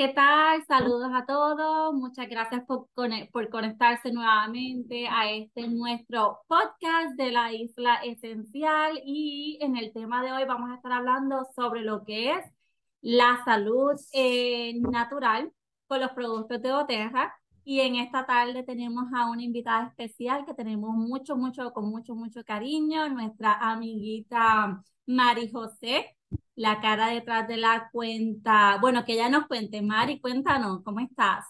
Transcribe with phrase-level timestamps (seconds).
[0.00, 0.64] ¿qué tal?
[0.66, 1.92] Saludos a todos.
[1.92, 2.88] Muchas gracias por,
[3.32, 10.24] por conectarse nuevamente a este nuestro podcast de la Isla Esencial y en el tema
[10.24, 12.46] de hoy vamos a estar hablando sobre lo que es
[13.02, 15.52] la salud eh, natural
[15.86, 17.34] con los productos de Oterra.
[17.62, 22.14] Y en esta tarde tenemos a una invitada especial que tenemos mucho, mucho, con mucho,
[22.14, 26.16] mucho cariño, nuestra amiguita Mari José
[26.54, 28.78] la cara detrás de la cuenta.
[28.80, 29.82] Bueno, que ella nos cuente.
[29.82, 31.46] Mari, cuéntanos, ¿cómo estás?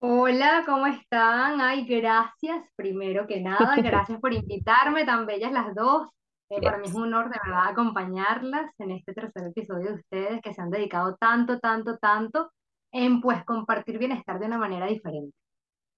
[0.00, 1.60] Hola, ¿cómo están?
[1.60, 6.08] Ay, gracias, primero que nada, gracias por invitarme, tan bellas las dos.
[6.50, 10.54] Eh, para mí es un honor de acompañarlas en este tercer episodio de ustedes que
[10.54, 12.52] se han dedicado tanto, tanto, tanto
[12.92, 15.36] en pues compartir bienestar de una manera diferente.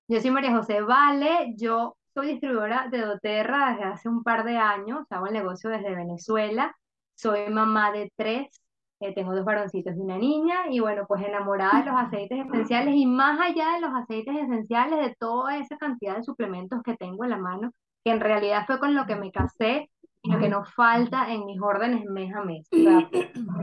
[0.08, 4.56] Yo soy María José Vale, yo soy distribuidora de doTERRA desde hace un par de
[4.56, 6.74] años, hago el negocio desde Venezuela
[7.20, 8.62] soy mamá de tres,
[9.00, 12.94] eh, tengo dos varoncitos y una niña, y bueno, pues enamorada de los aceites esenciales
[12.94, 17.24] y más allá de los aceites esenciales, de toda esa cantidad de suplementos que tengo
[17.24, 17.72] en la mano,
[18.04, 19.90] que en realidad fue con lo que me casé
[20.22, 22.68] y lo que nos falta en mis órdenes mes a mes.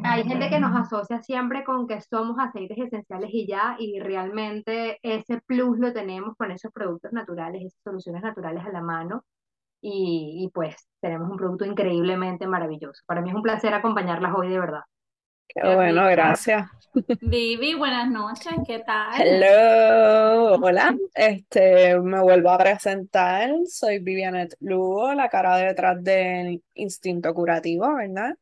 [0.04, 4.98] hay gente que nos asocia siempre con que somos aceites esenciales y ya, y realmente
[5.04, 9.24] ese plus lo tenemos con esos productos naturales, esas soluciones naturales a la mano
[9.90, 13.02] y, pues tenemos un producto increíblemente maravilloso.
[13.06, 14.82] Para mí es un placer acompañarlas hoy de verdad.
[15.48, 16.70] Qué bueno, gracias.
[17.22, 19.14] Vivi, buenas noches, ¿qué tal?
[19.18, 27.34] Hello, hola, este, me vuelvo a presentar, soy Vivianet Lugo, la cara detrás del Instinto
[27.34, 28.36] Curativo, ¿verdad?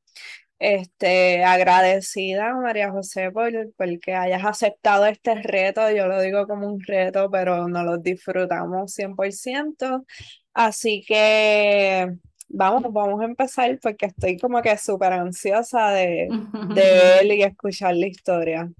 [0.58, 5.92] Este, agradecida, María José, por, por que hayas aceptado este reto.
[5.92, 10.06] Yo lo digo como un reto, pero no lo disfrutamos 100%.
[10.54, 12.08] Así que
[12.48, 16.30] vamos, vamos a empezar porque estoy como que súper ansiosa de,
[16.74, 18.72] de ver y escuchar la historia.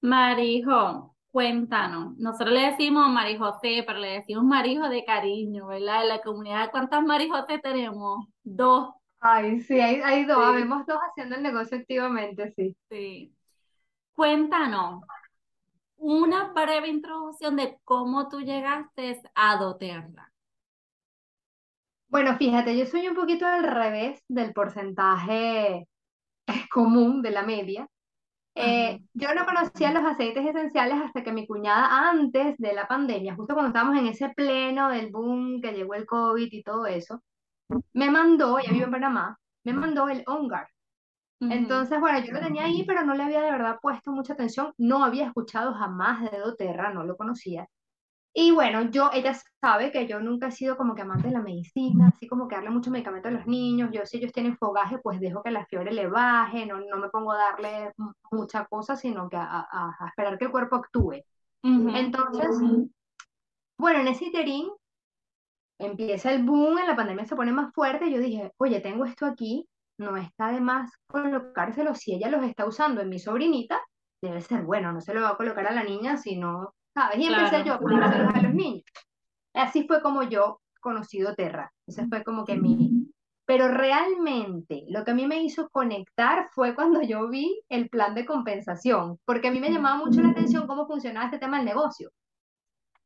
[0.00, 2.16] Marijo, cuéntanos.
[2.18, 6.02] Nosotros le decimos Marijosé, pero le decimos Marijo de cariño, ¿verdad?
[6.02, 8.26] En la comunidad, ¿cuántas Marijosé tenemos?
[8.42, 8.90] Dos.
[9.26, 12.76] Ay, sí, hay, hay dos, habemos dos haciendo el negocio activamente, sí.
[12.90, 13.34] Sí.
[14.14, 15.02] Cuéntanos
[15.96, 20.30] una breve introducción de cómo tú llegaste a dotearla.
[22.08, 25.88] Bueno, fíjate, yo soy un poquito al revés del porcentaje
[26.70, 27.88] común de la media.
[28.54, 33.34] Eh, yo no conocía los aceites esenciales hasta que mi cuñada, antes de la pandemia,
[33.36, 37.22] justo cuando estábamos en ese pleno del boom que llegó el COVID y todo eso,
[37.92, 40.68] me mandó, ella vive en Panamá, me mandó el OnGuard.
[41.40, 44.72] Entonces, bueno, yo lo tenía ahí, pero no le había de verdad puesto mucha atención.
[44.78, 47.68] No había escuchado jamás de doTERRA, no lo conocía.
[48.36, 51.40] Y bueno, yo, ella sabe que yo nunca he sido como que amante de la
[51.40, 53.90] medicina, así como que darle mucho medicamento a los niños.
[53.92, 57.10] Yo, si ellos tienen fogaje, pues dejo que la fiebre le baje, no, no me
[57.10, 57.92] pongo a darle
[58.32, 61.22] mucha cosa, sino que a, a, esperar que el cuerpo actúe.
[61.62, 62.48] Entonces,
[63.78, 64.68] bueno, en ese interín
[65.78, 68.10] empieza el boom, en la pandemia se pone más fuerte.
[68.10, 69.66] Yo dije, oye, tengo esto aquí,
[69.98, 71.94] no está de más colocárselo.
[71.94, 73.80] Si ella los está usando en mi sobrinita,
[74.22, 77.18] debe ser bueno, no se lo va a colocar a la niña, sino ¿sabes?
[77.18, 78.84] Y empecé yo a ponérselos a los niños.
[79.52, 81.72] Así fue como yo conocí Terra.
[81.86, 83.08] Ese fue como que mi...
[83.46, 88.14] Pero realmente lo que a mí me hizo conectar fue cuando yo vi el plan
[88.14, 91.66] de compensación, porque a mí me llamaba mucho la atención cómo funcionaba este tema del
[91.66, 92.10] negocio.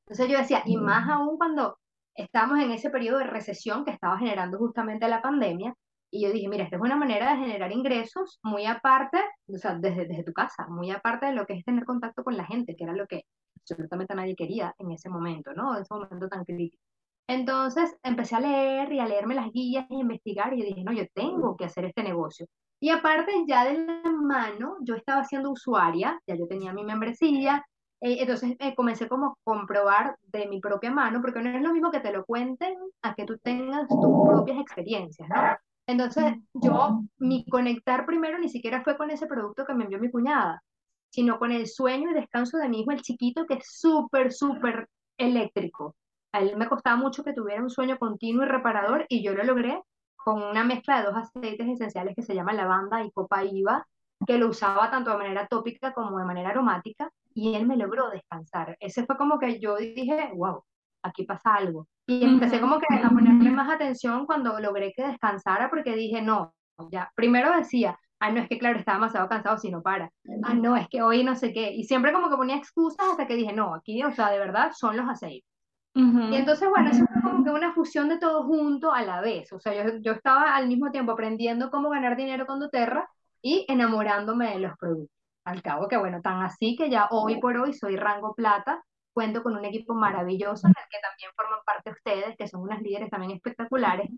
[0.07, 1.78] Entonces yo decía, y más aún cuando
[2.19, 5.75] estábamos en ese periodo de recesión que estaba generando justamente la pandemia,
[6.11, 9.75] y yo dije, mira, esta es una manera de generar ingresos muy aparte, o sea,
[9.75, 12.75] desde, desde tu casa, muy aparte de lo que es tener contacto con la gente,
[12.77, 13.25] que era lo que
[13.61, 15.77] absolutamente nadie quería en ese momento, ¿no?
[15.77, 16.83] En ese momento tan crítico.
[17.28, 20.93] Entonces empecé a leer y a leerme las guías y a investigar y dije, no,
[20.93, 22.47] yo tengo que hacer este negocio.
[22.81, 27.66] Y aparte ya de la mano, yo estaba siendo usuaria, ya yo tenía mi membresía,
[28.00, 31.72] eh, entonces eh, comencé como a comprobar de mi propia mano, porque no es lo
[31.72, 35.56] mismo que te lo cuenten a que tú tengas tus propias experiencias, ¿no?
[35.86, 40.10] Entonces yo, mi conectar primero ni siquiera fue con ese producto que me envió mi
[40.10, 40.62] cuñada,
[41.09, 44.89] sino con el sueño y descanso de mi hijo, el chiquito, que es súper, súper
[45.16, 45.97] eléctrico.
[46.33, 49.42] A él me costaba mucho que tuviera un sueño continuo y reparador y yo lo
[49.44, 49.83] logré
[50.16, 53.86] con una mezcla de dos aceites esenciales que se llaman lavanda y copaíba,
[54.27, 58.11] que lo usaba tanto de manera tópica como de manera aromática y él me logró
[58.11, 58.77] descansar.
[58.81, 60.65] Ese fue como que yo dije, wow,
[61.05, 61.87] aquí pasa algo.
[62.05, 66.53] Y empecé como que a ponerle más atención cuando logré que descansara porque dije, no,
[66.91, 70.11] ya, primero decía, ah, no, es que claro, estaba demasiado cansado si no para.
[70.43, 71.71] Ah, no, es que hoy no sé qué.
[71.73, 74.73] Y siempre como que ponía excusas hasta que dije, no, aquí, o sea, de verdad
[74.75, 75.49] son los aceites.
[75.95, 79.53] Y entonces, bueno, eso fue como que una fusión de todo junto a la vez.
[79.53, 83.09] O sea, yo, yo estaba al mismo tiempo aprendiendo cómo ganar dinero con doTERRA
[83.43, 85.17] y enamorándome de los productos.
[85.48, 89.42] Al cabo que bueno, tan así que ya hoy por hoy soy rango plata, cuento
[89.42, 93.10] con un equipo maravilloso en el que también forman parte ustedes, que son unas líderes
[93.10, 94.09] también espectaculares.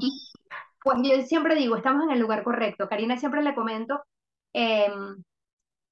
[0.00, 0.30] Y
[0.82, 2.88] pues yo siempre digo, estamos en el lugar correcto.
[2.88, 4.02] Karina siempre le comento
[4.52, 5.22] em,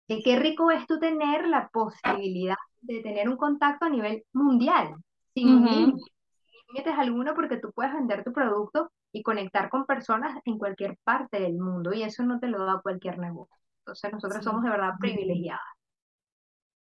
[0.06, 4.94] que qué rico es tú tener la posibilidad de tener un contacto a nivel mundial,
[5.34, 10.96] sin límites alguno, porque tú puedes vender tu producto y conectar con personas en cualquier
[11.04, 13.56] parte del mundo, y eso no te lo da cualquier negocio.
[13.88, 15.60] Entonces nosotros somos de verdad privilegiadas.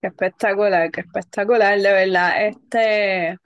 [0.02, 2.48] Qué espectacular, qué espectacular, de verdad.
[2.48, 3.38] Este,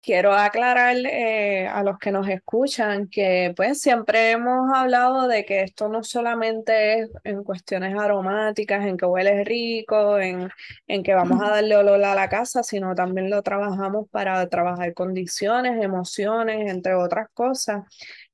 [0.00, 5.62] quiero aclarar eh, a los que nos escuchan que pues siempre hemos hablado de que
[5.62, 10.50] esto no solamente es en cuestiones aromáticas, en que huele rico, en,
[10.88, 14.92] en que vamos a darle olor a la casa, sino también lo trabajamos para trabajar
[14.92, 17.84] condiciones, emociones, entre otras cosas.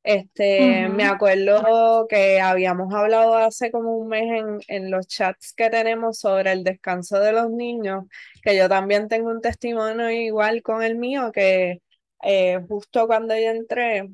[0.04, 5.68] Este, me acuerdo que habíamos hablado hace como un mes en, en los chats que
[5.68, 8.04] tenemos sobre el descanso de los niños,
[8.42, 11.82] que yo también tengo un testimonio igual con el mío, que
[12.22, 14.08] eh, justo cuando yo entré,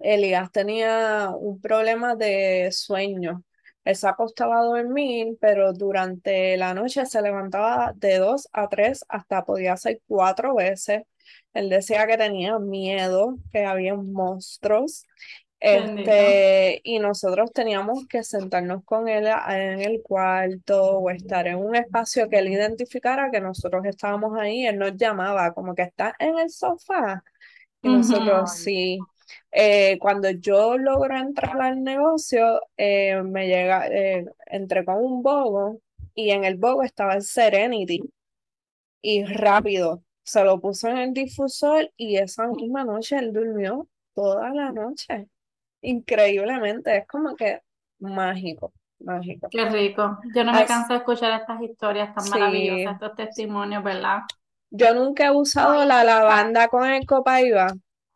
[0.00, 3.44] Elías tenía un problema de sueño.
[3.84, 9.04] Él se acostaba a dormir, pero durante la noche se levantaba de dos a tres,
[9.08, 11.02] hasta podía ser cuatro veces.
[11.54, 15.04] Él decía que tenía miedo, que había monstruos.
[15.60, 21.74] Este, y nosotros teníamos que sentarnos con él en el cuarto o estar en un
[21.74, 24.66] espacio que él identificara que nosotros estábamos ahí.
[24.66, 27.24] Él nos llamaba como que está en el sofá.
[27.82, 28.98] Y nosotros sí.
[29.50, 35.80] Eh, cuando yo logro entrar al negocio, eh, me llega, eh, entré con un bogo
[36.14, 38.02] y en el bogo estaba el Serenity.
[39.02, 44.50] Y rápido, se lo puso en el difusor y esa misma noche él durmió toda
[44.52, 45.28] la noche
[45.80, 47.62] increíblemente, es como que
[48.00, 49.48] mágico, mágico.
[49.50, 50.18] Qué rico.
[50.34, 54.20] Yo no me canso de escuchar estas historias tan maravillosas, estos testimonios, ¿verdad?
[54.70, 57.68] Yo nunca he usado la lavanda con el copaiba,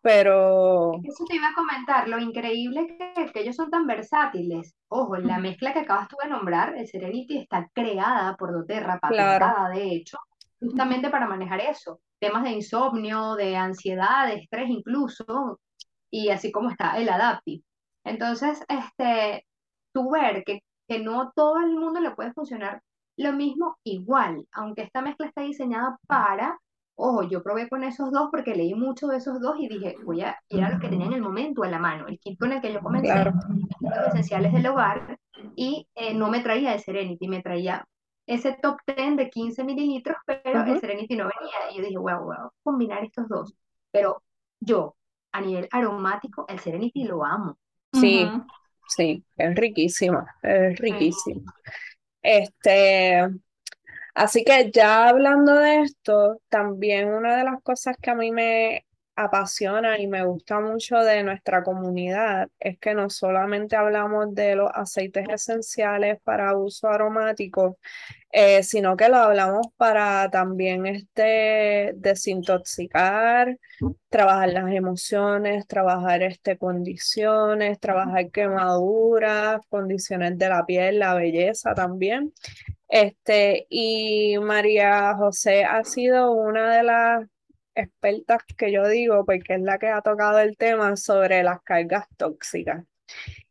[0.02, 1.00] pero...
[1.04, 4.74] Eso te iba a comentar, lo increíble que es que ellos son tan versátiles.
[4.88, 9.70] Ojo, la mezcla que acabas tú de nombrar, el Serenity, está creada por doTERRA, patentada
[9.70, 10.18] de hecho,
[10.62, 12.00] justamente para manejar eso.
[12.20, 15.58] Temas de insomnio, de ansiedad, de estrés incluso,
[16.10, 17.64] y así como está el Adaptive.
[18.04, 19.46] Entonces, este,
[19.92, 22.80] tú ver que, que no todo el mundo le puede funcionar
[23.16, 26.58] lo mismo igual, aunque esta mezcla está diseñada para,
[26.96, 30.22] ojo, yo probé con esos dos porque leí mucho de esos dos y dije, voy
[30.22, 32.52] a ir a los que tenía en el momento a la mano, el kit con
[32.52, 35.18] el que yo comencé, los esenciales del hogar,
[35.56, 37.84] y eh, no me traía el Serenity, me traía
[38.26, 42.24] ese top 10 de 15 mililitros, pero el Serenity no venía, y yo dije, wow,
[42.24, 43.54] wow, combinar estos dos,
[43.90, 44.22] pero
[44.60, 44.96] yo,
[45.32, 47.58] a nivel aromático, el Serenity lo amo.
[47.92, 48.30] Sí,
[48.88, 51.42] sí, es riquísimo, es riquísimo.
[52.22, 53.28] Este,
[54.14, 58.84] así que ya hablando de esto, también una de las cosas que a mí me
[59.16, 64.70] apasiona y me gusta mucho de nuestra comunidad es que no solamente hablamos de los
[64.74, 67.78] aceites esenciales para uso aromático,
[68.30, 73.58] eh, sino que lo hablamos para también este, desintoxicar,
[74.08, 82.32] trabajar las emociones, trabajar este, condiciones, trabajar quemaduras, condiciones de la piel, la belleza también.
[82.88, 87.26] Este, y María José ha sido una de las
[87.74, 92.06] expertas que yo digo, porque es la que ha tocado el tema sobre las cargas
[92.16, 92.84] tóxicas.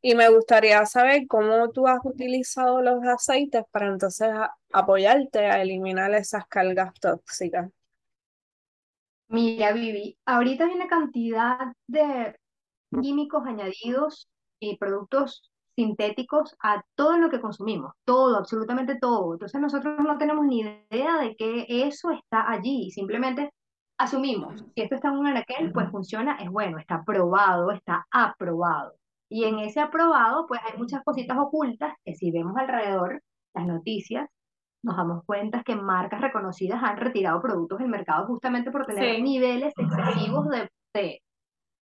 [0.02, 4.30] Y me gustaría saber cómo tú has utilizado los aceites para entonces
[4.72, 7.70] apoyarte a eliminar esas cargas tóxicas.
[9.28, 12.36] Mira, Vivi, ahorita hay una cantidad de
[13.02, 14.28] químicos añadidos
[14.60, 19.34] y productos sintéticos a todo lo que consumimos, todo, absolutamente todo.
[19.34, 23.52] Entonces nosotros no tenemos ni idea de que eso está allí, simplemente
[24.04, 28.94] asumimos, si esto está en un anaquel, pues funciona, es bueno, está probado, está aprobado.
[29.30, 33.22] Y en ese aprobado, pues hay muchas cositas ocultas que si vemos alrededor
[33.54, 34.30] las noticias,
[34.84, 39.74] nos damos cuenta que marcas reconocidas han retirado productos del mercado justamente por tener niveles
[39.78, 40.48] excesivos
[40.94, 41.22] de,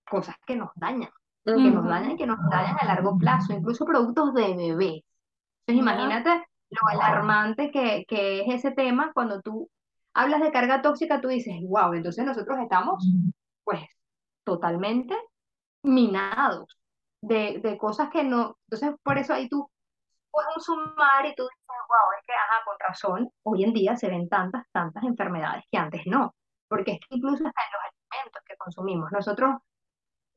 [0.10, 1.10] cosas que nos dañan,
[1.44, 5.04] que nos dañan y que nos dañan a largo plazo, incluso productos de bebé.
[5.66, 9.70] Entonces imagínate lo alarmante que, que es ese tema cuando tú
[10.16, 13.06] hablas de carga tóxica, tú dices, wow, entonces nosotros estamos
[13.64, 13.82] pues
[14.44, 15.16] totalmente
[15.84, 16.80] minados
[17.22, 19.70] de, de cosas que no, entonces por eso ahí tú
[20.32, 24.08] puedes sumar y tú dices, wow, es que, ajá, con razón, hoy en día se
[24.08, 26.34] ven tantas, tantas enfermedades que antes no,
[26.68, 27.82] porque es que incluso hasta en los
[28.12, 29.56] alimentos que consumimos, nosotros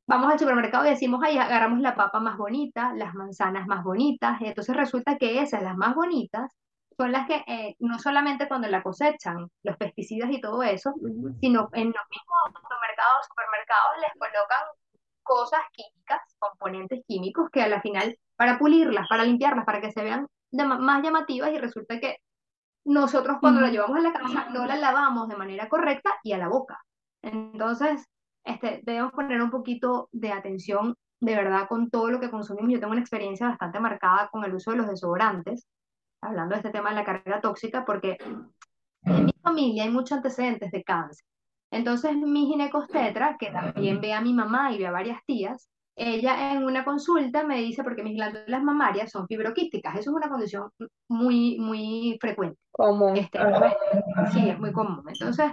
[0.07, 4.41] vamos al supermercado y decimos, ahí agarramos la papa más bonita, las manzanas más bonitas,
[4.41, 6.51] y entonces resulta que esas, las más bonitas,
[6.99, 10.93] son las que eh, no solamente cuando la cosechan, los pesticidas y todo eso,
[11.41, 14.65] sino en los mismos supermercados, supermercados les colocan
[15.23, 20.03] cosas químicas, componentes químicos que a la final, para pulirlas, para limpiarlas, para que se
[20.03, 22.17] vean más llamativas y resulta que
[22.85, 26.39] nosotros cuando la llevamos a la casa no la lavamos de manera correcta y a
[26.39, 26.83] la boca.
[27.23, 28.07] Entonces,
[28.43, 32.73] este, debemos poner un poquito de atención de verdad con todo lo que consumimos.
[32.73, 35.67] Yo tengo una experiencia bastante marcada con el uso de los desodorantes,
[36.21, 38.19] hablando de este tema de la carga tóxica, porque
[39.05, 41.25] en mi familia hay muchos antecedentes de cáncer.
[41.71, 46.53] Entonces, mi ginecostetra, que también ve a mi mamá y ve a varias tías, ella
[46.53, 50.71] en una consulta me dice, porque mis glándulas mamarias son fibroquísticas, eso es una condición
[51.09, 52.59] muy, muy frecuente.
[52.71, 53.17] Común.
[53.17, 53.39] Este,
[54.33, 55.03] sí, es muy común.
[55.09, 55.51] Entonces,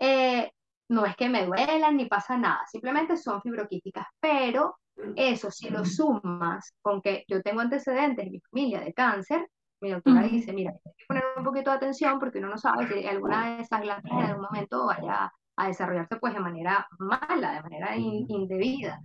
[0.00, 0.50] eh,
[0.88, 4.76] no es que me duelan ni pasa nada, simplemente son fibroquísticas, pero
[5.16, 9.46] eso si lo sumas con que yo tengo antecedentes en mi familia de cáncer,
[9.82, 12.86] mi doctora dice, mira, hay que poner un poquito de atención porque uno no sabe
[12.86, 17.52] si alguna de esas glándulas en algún momento vaya a desarrollarse pues de manera mala,
[17.52, 19.00] de manera indebida.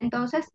[0.00, 0.52] Entonces,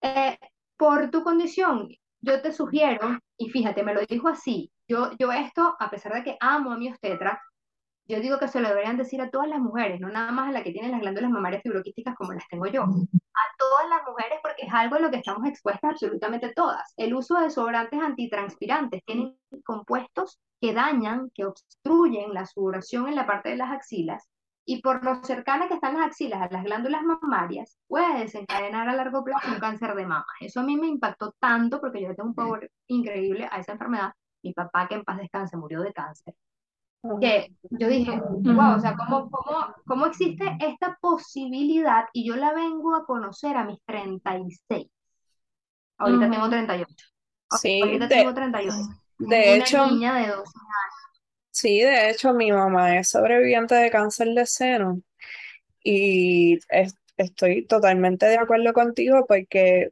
[0.00, 0.38] eh,
[0.76, 1.88] por tu condición,
[2.20, 6.24] yo te sugiero, y fíjate, me lo dijo así, yo, yo esto, a pesar de
[6.24, 7.40] que amo a mi obstetra,
[8.08, 10.52] yo digo que se lo deberían decir a todas las mujeres, no nada más a
[10.52, 12.82] las que tienen las glándulas mamarias fibroquísticas como las tengo yo.
[12.82, 16.94] A todas las mujeres porque es algo a lo que estamos expuestas absolutamente todas.
[16.96, 23.26] El uso de desodorantes antitranspirantes tienen compuestos que dañan, que obstruyen la sudoración en la
[23.26, 24.28] parte de las axilas
[24.64, 28.94] y por lo cercana que están las axilas a las glándulas mamarias, puede desencadenar a
[28.94, 30.26] largo plazo un cáncer de mama.
[30.40, 34.12] Eso a mí me impactó tanto porque yo tengo un poder increíble a esa enfermedad.
[34.42, 36.34] Mi papá, que en paz descanse, murió de cáncer.
[37.20, 42.04] Que yo dije, wow, o sea, ¿cómo, cómo, cómo existe esta posibilidad?
[42.12, 44.86] Y yo la vengo a conocer a mis 36.
[45.98, 47.04] Ahorita tengo 38.
[47.60, 48.76] Sí, Ahorita de, tengo 38.
[49.18, 50.44] de Una hecho, niña de 12 años.
[51.50, 55.00] Sí, de hecho, mi mamá es sobreviviente de cáncer de seno
[55.82, 59.90] y es- estoy totalmente de acuerdo contigo porque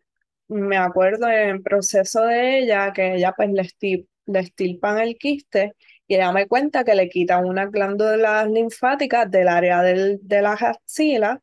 [0.48, 5.16] me acuerdo en el proceso de ella que ella pues le, esti- le estirpan el
[5.18, 5.75] quiste
[6.06, 10.62] y ella me cuenta que le quitan unas glándulas linfáticas del área del, de las
[10.62, 11.38] axilas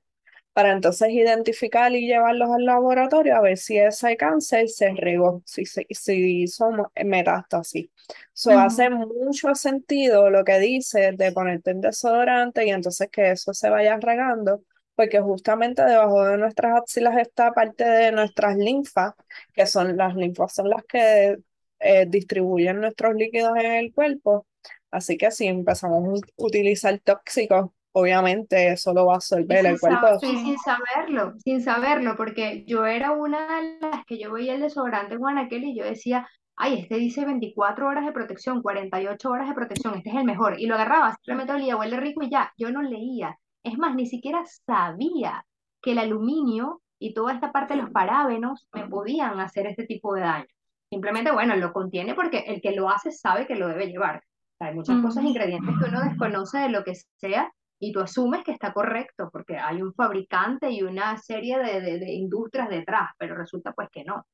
[0.53, 5.65] para entonces identificar y llevarlos al laboratorio a ver si ese cáncer se regó, si,
[5.65, 7.89] si, si son metástasis.
[8.36, 13.53] Eso hace mucho sentido lo que dice de ponerte en desodorante y entonces que eso
[13.53, 14.63] se vaya regando,
[14.96, 19.13] porque justamente debajo de nuestras axilas está parte de nuestras linfas,
[19.53, 21.38] que son las linfas son las que
[21.79, 24.46] eh, distribuyen nuestros líquidos en el cuerpo.
[24.94, 30.20] Así que si empezamos a utilizar tóxicos, obviamente eso lo va a absorber el cuerpo.
[30.22, 34.62] y sin saberlo, sin saberlo, porque yo era una de las que yo veía el
[34.62, 39.56] desodorante Guanaquel y yo decía, ay, este dice 24 horas de protección, 48 horas de
[39.56, 40.60] protección, este es el mejor.
[40.60, 43.36] Y lo agarraba, simplemente olía, huele rico y ya, yo no leía.
[43.64, 45.44] Es más, ni siquiera sabía
[45.82, 50.14] que el aluminio y toda esta parte de los parábenos me podían hacer este tipo
[50.14, 50.46] de daño.
[50.92, 54.22] Simplemente, bueno, lo contiene porque el que lo hace sabe que lo debe llevar.
[54.63, 58.51] Hay muchas cosas, ingredientes que uno desconoce de lo que sea y tú asumes que
[58.51, 63.36] está correcto porque hay un fabricante y una serie de, de- de industrias detrás, pero
[63.36, 64.25] resulta pues que no.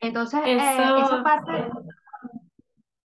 [0.00, 1.68] Entonces, eh, esa Eso, parte,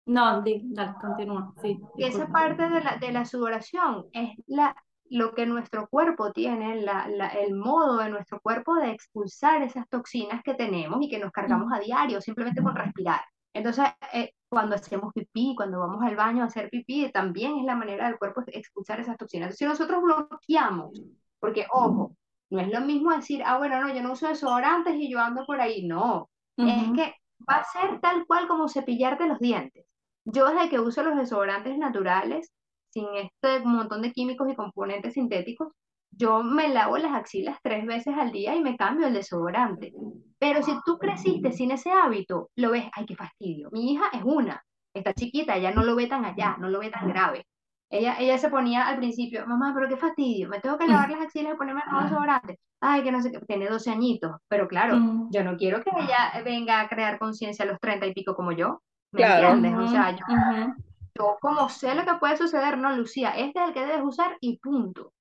[0.06, 4.76] no, di- dale, continúa, sí, y esa parte de la, de la sudoración es la,
[5.10, 9.88] lo que nuestro cuerpo tiene, la, la- el modo de nuestro cuerpo de expulsar esas
[9.90, 13.22] toxinas que tenemos y que nos cargamos a diario simplemente con respirar.
[13.54, 17.76] Entonces, eh, cuando hacemos pipí, cuando vamos al baño a hacer pipí, también es la
[17.76, 19.48] manera del cuerpo expulsar esas toxinas.
[19.48, 21.02] Entonces, si nosotros bloqueamos,
[21.40, 22.16] porque ojo,
[22.50, 25.46] no es lo mismo decir, ah, bueno, no, yo no uso desodorantes y yo ando
[25.46, 25.86] por ahí.
[25.86, 26.96] No, es Ujú.
[26.96, 27.16] que
[27.50, 29.86] va a ser tal cual como cepillarte los dientes.
[30.26, 32.52] Yo desde que uso los desodorantes naturales,
[32.90, 35.74] sin este montón de químicos y componentes sintéticos,
[36.16, 39.94] yo me lavo las axilas tres veces al día y me cambio el desodorante.
[40.40, 43.70] Pero si tú creciste sin ese hábito, lo ves, ay, qué fastidio.
[43.72, 44.62] Mi hija es una,
[44.94, 47.46] está chiquita, ella no lo ve tan allá, no lo ve tan grave.
[47.90, 51.22] Ella, ella se ponía al principio, mamá, pero qué fastidio, me tengo que lavar las
[51.22, 52.60] axilas y ponerme el desodorante.
[52.82, 55.30] Ay, que no sé qué, tiene 12 añitos, pero claro, Mm.
[55.32, 58.52] yo no quiero que ella venga a crear conciencia a los 30 y pico como
[58.52, 59.54] yo, ¿me Claro.
[59.54, 59.80] entiendes?
[59.80, 60.74] O sea, yo, ujú.
[61.16, 64.36] yo como sé lo que puede suceder, no, Lucía, este es el que debes usar
[64.42, 65.14] y punto.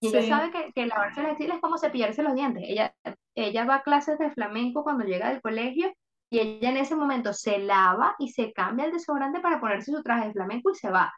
[0.00, 0.28] Y ella Sí.
[0.28, 2.62] sabe que, que lavarse las axilas es como cepillarse los dientes.
[2.66, 2.94] Ella,
[3.34, 5.92] ella va a clases de flamenco cuando llega del colegio
[6.30, 10.02] y ella en ese momento se lava y se cambia el desodorante para ponerse su
[10.02, 11.12] traje de flamenco y se va.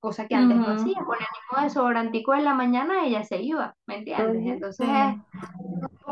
[0.00, 1.02] cosa que antes no hacía.
[1.04, 4.46] Con el mismo desodorantico en la mañana ella se iba, ¿me entiendes?
[4.54, 4.88] Entonces,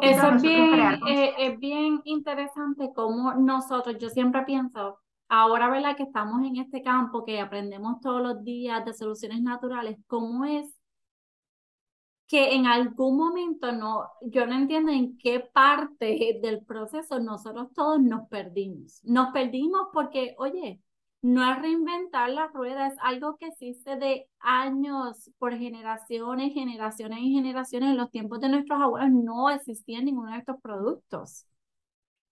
[0.02, 5.96] eso es bien, eh, es bien interesante como nosotros, yo siempre pienso, ahora, ¿verdad?
[5.96, 10.74] Que estamos en este campo, que aprendemos todos los días de soluciones naturales, ¿cómo es
[12.34, 18.02] que en algún momento no, yo no entiendo en qué parte del proceso nosotros todos
[18.02, 19.00] nos perdimos.
[19.04, 20.80] Nos perdimos porque, oye,
[21.22, 27.34] no es reinventar la rueda, es algo que existe de años por generaciones, generaciones y
[27.34, 27.90] generaciones.
[27.90, 31.46] En los tiempos de nuestros abuelos no existía ninguno de estos productos.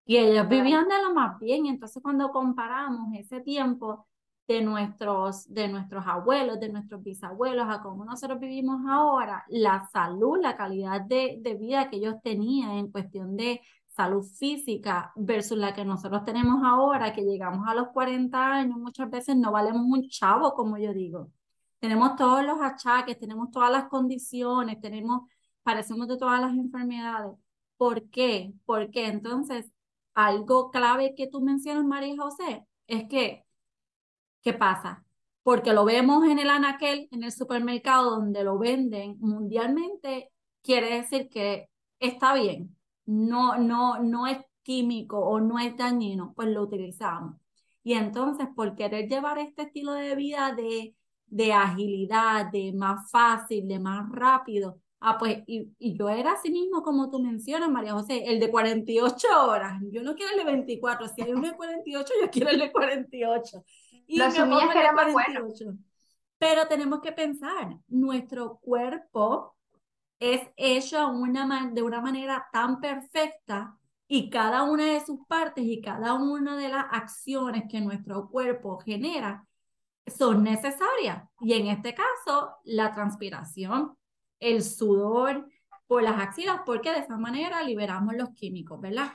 [0.05, 1.67] Y ellos vivían de lo más bien.
[1.67, 4.09] Entonces, cuando comparamos ese tiempo
[4.49, 10.39] de nuestros, de nuestros abuelos, de nuestros bisabuelos, a cómo nosotros vivimos ahora, la salud,
[10.41, 15.75] la calidad de, de vida que ellos tenían en cuestión de salud física versus la
[15.75, 20.09] que nosotros tenemos ahora, que llegamos a los 40 años, muchas veces no valemos un
[20.09, 21.31] chavo, como yo digo.
[21.79, 25.29] Tenemos todos los achaques, tenemos todas las condiciones, tenemos,
[25.63, 27.33] parecemos de todas las enfermedades.
[27.77, 28.53] ¿Por qué?
[28.65, 29.71] Porque entonces,
[30.15, 33.45] algo clave que tú mencionas, María José, es que
[34.43, 35.05] ¿Qué pasa?
[35.43, 40.31] Porque lo vemos en el anaquel, en el supermercado donde lo venden mundialmente,
[40.63, 41.69] quiere decir que
[41.99, 47.37] está bien, no, no, no es químico o no es dañino, pues lo utilizamos.
[47.85, 50.95] Y entonces, por querer llevar este estilo de vida de,
[51.27, 56.51] de agilidad, de más fácil, de más rápido, ah, pues, y, y, yo era así
[56.51, 59.81] mismo como tú mencionas, María José, el de 48 horas.
[59.91, 62.73] Yo no quiero el de 24, si hay uno de 48, yo quiero el de
[62.73, 63.65] 48.
[64.13, 65.49] Y Lo asumías que era más bueno.
[66.37, 69.57] Pero tenemos que pensar, nuestro cuerpo
[70.19, 73.75] es hecho una de una manera tan perfecta
[74.07, 78.79] y cada una de sus partes y cada una de las acciones que nuestro cuerpo
[78.81, 79.47] genera
[80.07, 81.27] son necesarias.
[81.41, 83.97] Y en este caso, la transpiración,
[84.41, 85.49] el sudor
[85.87, 89.13] por las axilas, porque de esa manera liberamos los químicos, ¿verdad?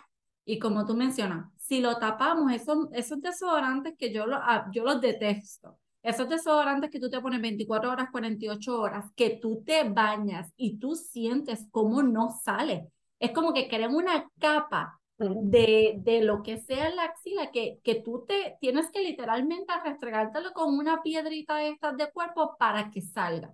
[0.49, 4.85] Y como tú mencionas, si lo tapamos, esos, esos desodorantes que yo, lo, ah, yo
[4.85, 9.83] los detesto, esos desodorantes que tú te pones 24 horas, 48 horas, que tú te
[9.83, 12.87] bañas y tú sientes cómo no sale.
[13.19, 17.95] Es como que crean una capa de, de lo que sea la axila, que, que
[17.95, 23.01] tú te tienes que literalmente restregártelo con una piedrita de estas de cuerpo para que
[23.01, 23.53] salga.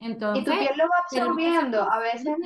[0.00, 2.36] Entonces, y tu piel lo va absorbiendo, a veces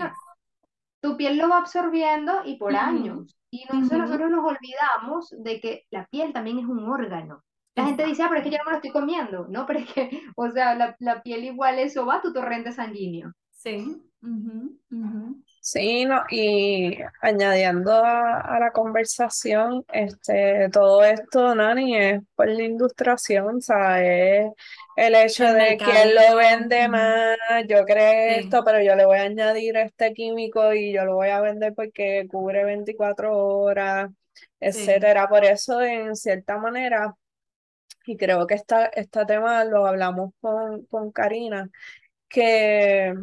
[1.00, 3.34] tu piel lo va absorbiendo y por años.
[3.52, 7.44] Y nosotros, nosotros nos olvidamos de que la piel también es un órgano.
[7.74, 9.46] La gente dice, ah, pero es que yo no me lo estoy comiendo.
[9.48, 12.72] No, pero es que, o sea, la, la piel igual eso va a tu torrente
[12.72, 13.32] sanguíneo.
[13.50, 14.02] Sí.
[15.60, 23.62] Sí, no, y añadiendo a, la conversación, este, todo esto, Nani, es por la ilustración,
[23.62, 24.50] ¿sabes?
[24.96, 27.36] El hecho de que él lo vende más,
[27.68, 31.28] yo creo esto, pero yo le voy a añadir este químico y yo lo voy
[31.28, 34.10] a vender porque cubre 24 horas,
[34.58, 35.28] etcétera.
[35.28, 37.14] Por eso, en cierta manera,
[38.04, 41.70] y creo que esta, este tema lo hablamos con, con Karina,
[42.28, 43.14] que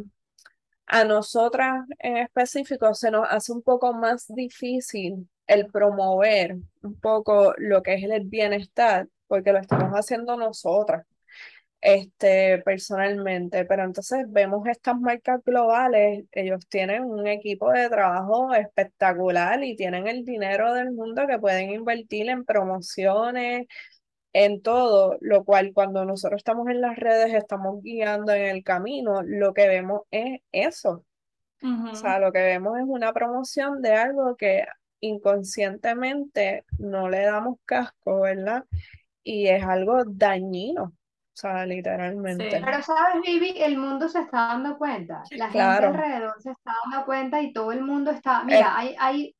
[0.89, 7.53] a nosotras en específico se nos hace un poco más difícil el promover un poco
[7.57, 11.05] lo que es el bienestar, porque lo estamos haciendo nosotras,
[11.81, 13.65] este, personalmente.
[13.65, 20.07] Pero entonces vemos estas marcas globales, ellos tienen un equipo de trabajo espectacular y tienen
[20.07, 23.67] el dinero del mundo que pueden invertir en promociones,
[24.33, 29.21] en todo, lo cual cuando nosotros estamos en las redes, estamos guiando en el camino,
[29.23, 31.05] lo que vemos es eso.
[31.61, 34.65] O sea, lo que vemos es una promoción de algo que
[35.01, 38.63] inconscientemente no le damos casco, ¿verdad?
[39.23, 40.93] Y es algo dañino, o
[41.33, 42.61] sea, literalmente.
[42.63, 47.05] Pero sabes, Vivi, el mundo se está dando cuenta, la gente alrededor se está dando
[47.05, 49.35] cuenta y todo el mundo está, mira, hay, hay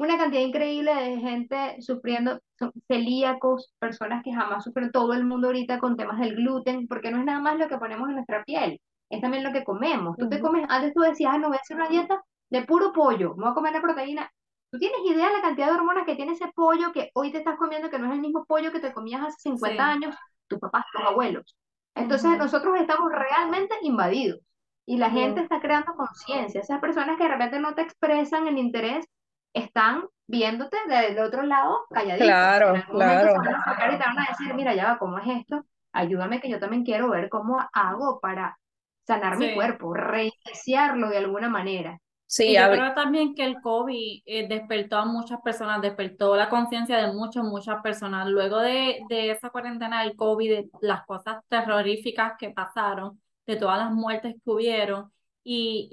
[0.00, 2.40] una cantidad increíble de gente sufriendo,
[2.88, 7.18] celíacos, personas que jamás sufren, todo el mundo ahorita con temas del gluten, porque no
[7.18, 10.16] es nada más lo que ponemos en nuestra piel, es también lo que comemos.
[10.16, 12.94] Tú te comes, antes tú decías, ah, no voy a hacer una dieta de puro
[12.94, 14.30] pollo, me voy a comer la proteína.
[14.70, 17.36] ¿Tú tienes idea de la cantidad de hormonas que tiene ese pollo que hoy te
[17.36, 20.16] estás comiendo, que no es el mismo pollo que te comías hace 50 años,
[20.48, 21.58] tus papás, tus abuelos?
[21.94, 24.40] Entonces nosotros estamos realmente invadidos
[24.86, 26.62] y la gente está creando conciencia.
[26.62, 29.04] Esas personas que de repente no te expresan el interés
[29.52, 32.50] están viéndote desde otro lado calladitos.
[32.68, 33.34] Claro, claro.
[33.34, 35.64] van a sacar y te van a decir, mira, ya va, ¿cómo es esto?
[35.92, 38.58] Ayúdame que yo también quiero ver cómo hago para
[39.06, 41.98] sanar mi cuerpo, reiniciarlo de alguna manera.
[42.26, 46.48] Sí, Y yo creo también que el COVID eh, despertó a muchas personas, despertó la
[46.48, 48.28] conciencia de muchas, muchas personas.
[48.28, 53.78] Luego de, de esa cuarentena del COVID, de las cosas terroríficas que pasaron, de todas
[53.78, 55.88] las muertes que hubieron y,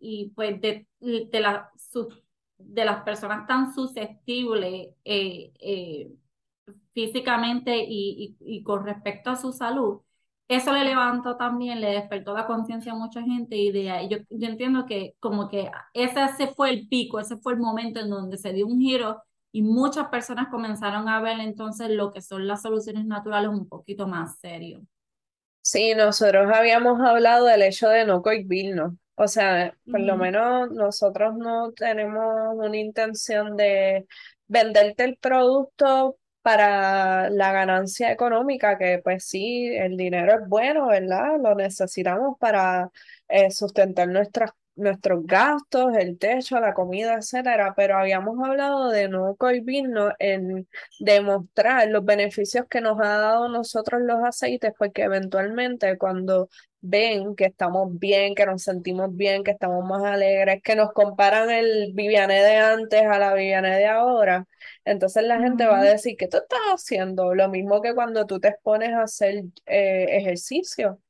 [0.00, 2.08] y, y pues de, de, la, su-
[2.62, 6.12] de las personas tan susceptibles eh, eh,
[6.92, 10.00] físicamente y, y, con respecto a su salud,
[10.48, 14.48] eso le levantó también, le despertó la conciencia a mucha gente y de yo, yo
[14.48, 18.36] entiendo que como que ese, ese fue el pico, ese fue el momento en donde
[18.36, 22.62] se dio un giro y muchas personas comenzaron a ver entonces lo que son las
[22.62, 24.82] soluciones naturales un poquito más serio.
[25.62, 28.94] Sí, nosotros habíamos hablado del hecho de no cohibirnos.
[29.22, 34.06] O sea, por lo menos nosotros no tenemos una intención de
[34.48, 41.38] venderte el producto para la ganancia económica, que pues sí, el dinero es bueno, ¿verdad?
[41.38, 42.90] Lo necesitamos para
[43.28, 47.74] eh, sustentar nuestras, nuestros gastos, el techo, la comida, etcétera.
[47.76, 54.02] Pero habíamos hablado de no cohibirnos en demostrar los beneficios que nos ha dado nosotros
[54.02, 56.48] los aceites, porque eventualmente cuando
[56.80, 61.50] ven que estamos bien, que nos sentimos bien, que estamos más alegres, que nos comparan
[61.50, 64.46] el Viviané de antes a la Viviané de ahora,
[64.84, 67.34] entonces la gente va a decir, ¿qué tú estás haciendo?
[67.34, 71.00] Lo mismo que cuando tú te expones a hacer eh, ejercicio,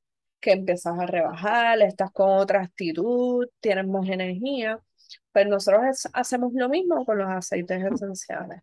[0.41, 4.81] que empiezas a rebajar, estás con otra actitud, tienes más energía.
[5.33, 8.61] Pues nosotros es- hacemos lo mismo con los aceites esenciales.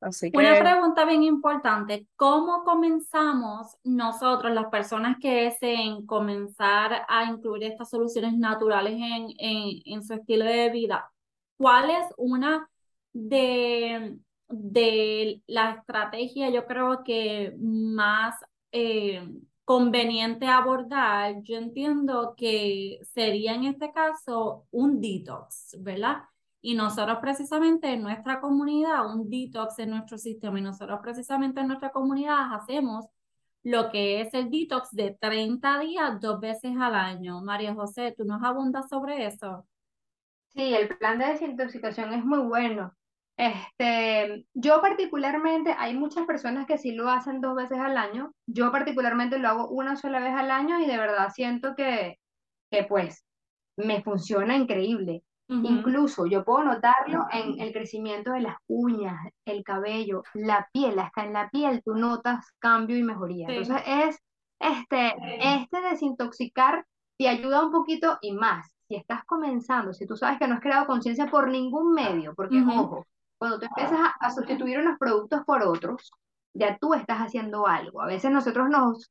[0.00, 7.24] Así Una que pregunta bien importante, ¿cómo comenzamos nosotros, las personas que deseen comenzar a
[7.24, 11.10] incluir estas soluciones naturales en, en, en su estilo de vida?
[11.56, 12.68] ¿Cuál es una
[13.14, 18.34] de, de la estrategia, yo creo que más
[18.72, 19.26] eh,
[19.66, 21.42] conveniente abordar?
[21.42, 26.22] Yo entiendo que sería en este caso un detox, ¿verdad?
[26.62, 31.66] Y nosotros precisamente en nuestra comunidad, un detox en nuestro sistema, y nosotros precisamente en
[31.66, 33.06] nuestra comunidad hacemos
[33.64, 37.40] lo que es el detox de 30 días, dos veces al año.
[37.40, 39.66] María José, ¿tú nos abundas sobre eso?
[40.50, 42.94] Sí, el plan de desintoxicación es muy bueno.
[43.36, 48.32] Este, yo particularmente, hay muchas personas que sí lo hacen dos veces al año.
[48.46, 52.18] Yo particularmente lo hago una sola vez al año y de verdad siento que,
[52.70, 53.24] que pues
[53.76, 55.22] me funciona increíble.
[55.48, 61.24] Incluso yo puedo notarlo en el crecimiento de las uñas, el cabello, la piel, hasta
[61.24, 63.48] en la piel tú notas cambio y mejoría.
[63.48, 64.18] Entonces es
[64.60, 66.84] este, este desintoxicar
[67.18, 68.66] te ayuda un poquito y más.
[68.88, 72.58] Si estás comenzando, si tú sabes que no has creado conciencia por ningún medio, porque
[72.60, 73.06] Ujú, ojo,
[73.38, 76.10] cuando tú empiezas a, a sustituir unos productos por otros,
[76.54, 78.02] ya tú estás haciendo algo.
[78.02, 79.10] A veces nosotros nos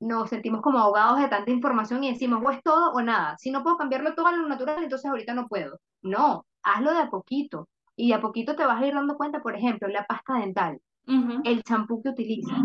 [0.00, 3.36] nos sentimos como ahogados de tanta información y decimos, o es todo o nada.
[3.38, 5.80] Si no puedo cambiarlo todo a lo natural, entonces ahorita no puedo.
[6.02, 7.68] No, hazlo de a poquito.
[7.96, 10.78] Y de a poquito te vas a ir dando cuenta, por ejemplo, la pasta dental,
[11.06, 12.58] ujú, el champú que utilizas.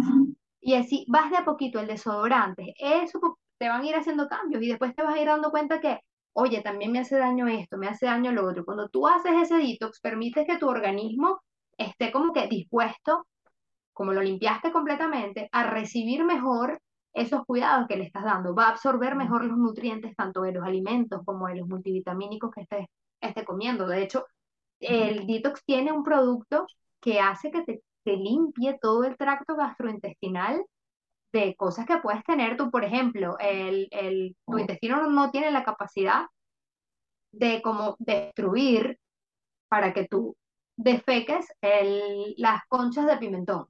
[0.59, 3.19] Y así vas de a poquito, el desodorante, eso
[3.57, 5.99] te van a ir haciendo cambios y después te vas a ir dando cuenta que,
[6.33, 8.65] oye, también me hace daño esto, me hace daño lo otro.
[8.65, 11.41] Cuando tú haces ese detox, permites que tu organismo
[11.77, 13.25] esté como que dispuesto
[13.93, 16.81] como lo limpiaste completamente, a recibir mejor
[17.13, 18.55] esos cuidados que le estás dando.
[18.55, 22.61] Va a absorber mejor los nutrientes tanto de los alimentos como de los multivitamínicos que
[22.61, 22.87] estés,
[23.19, 23.87] esté comiendo.
[23.87, 24.25] De hecho,
[24.79, 26.65] el detox tiene un producto
[26.99, 30.63] que hace que te, te limpie todo el tracto gastrointestinal
[31.33, 35.63] de cosas que puedes tener tú, por ejemplo, el, el, tu intestino no tiene la
[35.63, 36.25] capacidad
[37.31, 38.99] de como destruir
[39.69, 40.35] para que tú
[40.75, 43.67] defeques el, las conchas de pimentón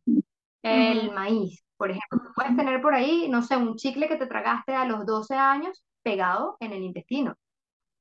[0.64, 2.20] el maíz, por ejemplo.
[2.24, 5.36] Tú puedes tener por ahí, no sé, un chicle que te tragaste a los 12
[5.36, 7.36] años pegado en el intestino.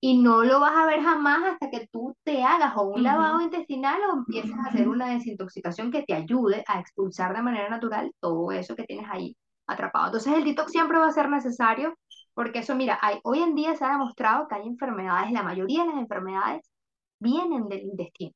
[0.02, 3.42] Y no lo vas a ver jamás hasta que tú te hagas o un lavado
[3.42, 8.10] intestinal o empieces a hacer una desintoxicación que te ayude a expulsar de manera natural
[8.18, 9.36] todo eso que tienes ahí
[9.72, 10.06] atrapado.
[10.06, 11.94] Entonces el detox siempre va a ser necesario
[12.34, 15.82] porque eso, mira, hay, hoy en día se ha demostrado que hay enfermedades, la mayoría
[15.82, 16.70] de las enfermedades
[17.18, 18.32] vienen del intestino.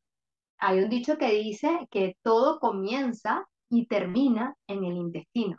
[0.59, 5.57] Hay un dicho que dice que todo comienza y termina en el intestino,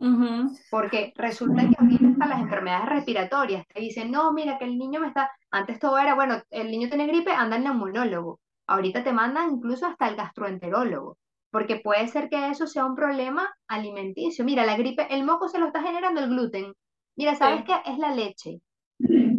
[0.71, 5.01] porque resulta que ahorita hasta las enfermedades respiratorias te dicen, no, mira que el niño
[5.01, 9.11] me está, antes todo era, bueno, el niño tiene gripe, anda al neumólogo, ahorita te
[9.11, 11.17] mandan incluso hasta el gastroenterólogo,
[11.55, 14.45] porque puede ser que eso sea un problema alimenticio.
[14.45, 16.73] Mira, la gripe, el moco se lo está generando el gluten.
[17.17, 17.65] Mira, ¿sabes Sí.
[17.65, 17.75] qué?
[17.85, 18.61] Es la leche.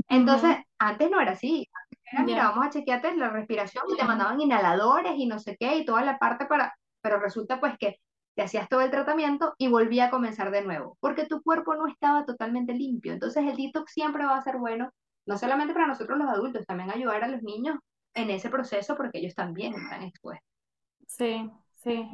[0.09, 1.69] Entonces, Ujú, antes no era así.
[1.75, 5.57] Antes era, mira, vamos a chequearte la respiración y te mandaban inhaladores y no sé
[5.59, 7.97] qué y toda la parte para, pero resulta pues que
[8.35, 11.87] te hacías todo el tratamiento y volvía a comenzar de nuevo, porque tu cuerpo no
[11.89, 13.13] estaba totalmente limpio.
[13.13, 14.91] Entonces, el detox siempre va a ser bueno
[15.27, 17.77] no solamente para nosotros los adultos, también ayudar a los niños
[18.15, 20.47] en ese proceso porque ellos también están expuestos.
[21.07, 21.51] Sí,
[21.87, 22.09] sí.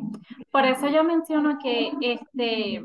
[0.50, 2.84] Por eso yo menciono que este,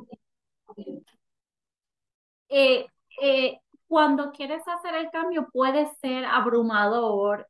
[2.49, 2.85] eh,
[3.21, 7.47] eh, cuando quieres hacer el cambio puede ser abrumador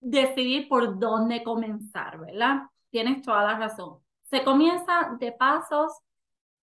[0.00, 2.62] decidir por dónde comenzar, ¿verdad?
[2.90, 3.98] Tienes toda la razón.
[4.24, 5.92] Se comienza de pasos,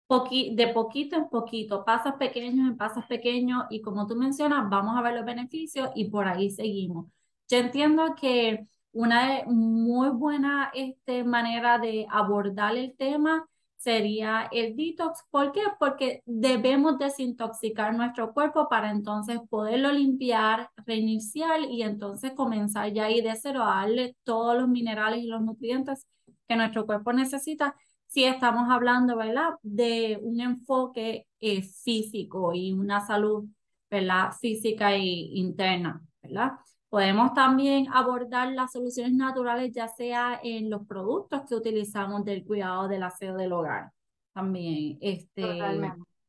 [0.08, 5.02] de poquito en poquito, pasos pequeños en pasos pequeños y como tú mencionas, vamos a
[5.02, 7.06] ver los beneficios y por ahí seguimos.
[7.48, 15.24] Yo entiendo que una muy buena este, manera de abordar el tema sería el detox.
[15.30, 15.62] ¿Por qué?
[15.78, 23.20] Porque debemos desintoxicar nuestro cuerpo para entonces poderlo limpiar, reiniciar y entonces comenzar ya ahí
[23.22, 26.06] de cero darle todos los minerales y los nutrientes
[26.48, 27.74] que nuestro cuerpo necesita
[28.06, 29.54] si estamos hablando, ¿verdad?
[29.62, 33.46] De un enfoque eh, físico y una salud,
[33.90, 34.32] ¿verdad?
[34.40, 36.52] Física e interna, ¿verdad?
[36.92, 42.86] Podemos también abordar las soluciones naturales, ya sea en los productos que utilizamos del cuidado
[42.86, 43.90] del aseo del hogar.
[44.34, 45.58] También, este,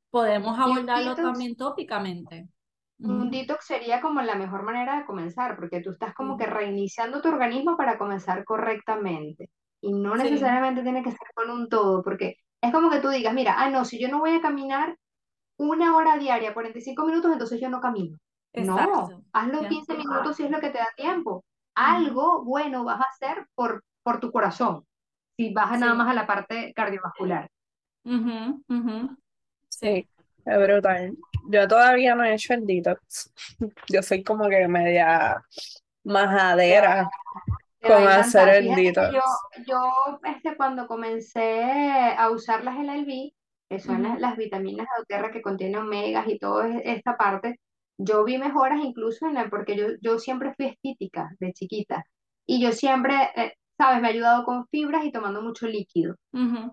[0.10, 2.48] podemos abordarlo también tópicamente.
[2.98, 7.22] Un detox sería como la mejor manera de comenzar, porque tú estás como que reiniciando
[7.22, 9.50] tu organismo para comenzar correctamente.
[9.82, 13.34] Y no necesariamente tiene que ser con un todo, porque es como que tú digas,
[13.34, 14.96] mira, ah, no, si yo no voy a caminar
[15.58, 18.18] una hora diaria, 45 minutos, entonces yo no camino.
[18.54, 21.44] No, hazlo 15 minutos si es lo que te da tiempo.
[21.76, 24.86] Algo bueno vas a hacer por, por tu corazón,
[25.36, 27.50] si vas nada más a la parte cardiovascular.
[29.70, 30.08] Sí,
[30.46, 31.18] es brutal.
[31.50, 33.34] Yo todavía no he hecho el detox.
[33.88, 35.44] Yo soy como que media
[36.04, 37.10] majadera
[37.82, 39.14] con hacer el detox.
[39.14, 39.22] Yo,
[39.68, 41.64] yo este, cuando comencé
[42.18, 43.34] a usar las LLB,
[43.70, 47.60] que son las, vitaminas de tierra que contienen omegas y toda esta parte,
[48.04, 52.06] yo vi mejoras incluso en la, porque yo, yo siempre fui estítica de chiquita
[52.46, 56.16] y yo siempre, eh, sabes, me ha ayudado con fibras y tomando mucho líquido.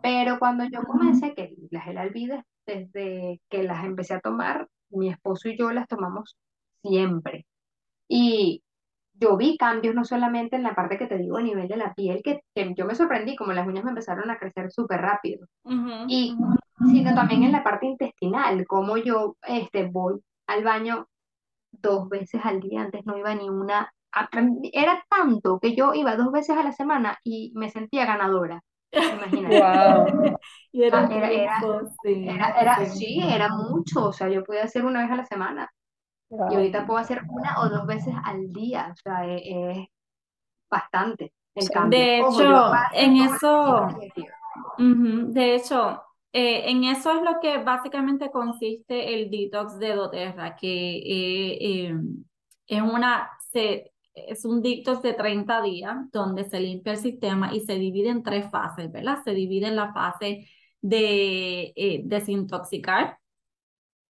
[0.03, 5.09] Pero cuando yo comencé, que las el albides, desde que las empecé a tomar, mi
[5.09, 6.37] esposo y yo las tomamos
[6.83, 7.47] siempre.
[8.09, 8.62] Y
[9.14, 11.95] yo vi cambios no solamente en la parte que te digo a nivel de la
[11.95, 15.47] piel, que, que yo me sorprendí, como las uñas me empezaron a crecer súper rápido,
[16.09, 16.37] y
[16.90, 21.07] sino también en la parte intestinal, como yo este, voy al baño
[21.73, 23.93] dos veces al día, antes no iba ni una,
[24.73, 28.63] era tanto que yo iba dos veces a la semana y me sentía ganadora.
[28.93, 29.61] Imagínate.
[29.61, 30.39] Wow.
[30.73, 31.61] y era, ah, era,
[32.03, 33.21] sí, era, sí.
[33.23, 35.71] era mucho, o sea, yo podía hacer una vez a la semana.
[36.29, 39.89] Y ahorita puedo hacer una o dos veces al día, o sea, e, es,
[40.71, 41.99] bastante el cambio.
[41.99, 43.89] De hecho, en eso,
[44.79, 50.97] de hecho, eh, en eso es lo que básicamente consiste el detox de doTERRA, que
[50.97, 51.95] eh, eh,
[52.69, 57.61] es, una, se, es un detox de 30 días donde se limpia el sistema y
[57.61, 59.19] se divide en tres fases, ¿verdad?
[59.25, 60.47] Se divide en la fase
[60.81, 63.19] de desintoxicar,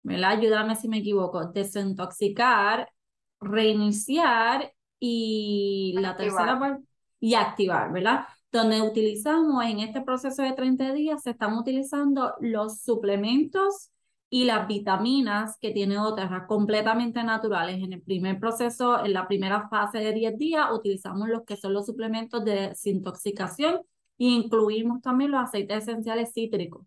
[0.02, 0.32] ¿verdad?
[0.32, 2.92] Ayúdame si me equivoco, desintoxicar,
[3.40, 6.84] reiniciar y la tercera parte,
[7.18, 8.26] y activar, ¿verdad?
[8.52, 13.90] Donde utilizamos en este proceso de 30 días, se están utilizando los suplementos
[14.28, 17.82] y las vitaminas que tiene Oterra completamente naturales.
[17.82, 21.72] En el primer proceso, en la primera fase de 10 días, utilizamos los que son
[21.74, 23.80] los suplementos de desintoxicación
[24.18, 26.86] e incluimos también los aceites esenciales cítricos.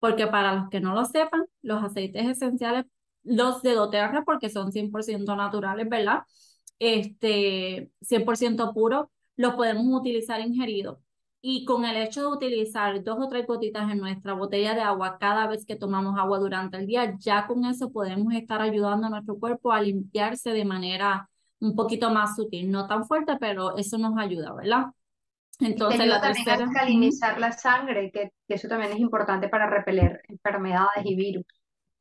[0.00, 2.86] Porque para los que no lo sepan, los aceites esenciales,
[3.22, 6.22] los de doTERRA, porque son 100% naturales, ¿verdad?
[6.78, 10.98] Este, 100% puro, los podemos utilizar ingeridos.
[11.42, 15.16] Y con el hecho de utilizar dos o tres gotitas en nuestra botella de agua
[15.18, 19.10] cada vez que tomamos agua durante el día, ya con eso podemos estar ayudando a
[19.10, 23.96] nuestro cuerpo a limpiarse de manera un poquito más sutil, no tan fuerte, pero eso
[23.96, 24.86] nos ayuda, ¿verdad?
[25.60, 26.64] Entonces, la tercera...
[26.64, 31.44] a salinizar la sangre, que, que eso también es importante para repeler enfermedades y virus.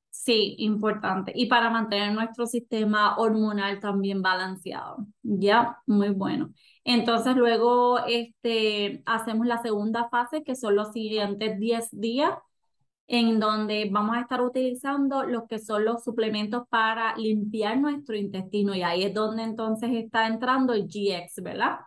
[0.10, 1.32] Sí, importante.
[1.36, 5.06] Y para mantener nuestro sistema hormonal también balanceado.
[5.22, 6.52] Ya, muy bueno.
[6.90, 12.34] Entonces luego este, hacemos la segunda fase, que son los siguientes 10 días,
[13.06, 18.74] en donde vamos a estar utilizando los que son los suplementos para limpiar nuestro intestino.
[18.74, 21.78] Y ahí es donde entonces está entrando el GX, ¿verdad?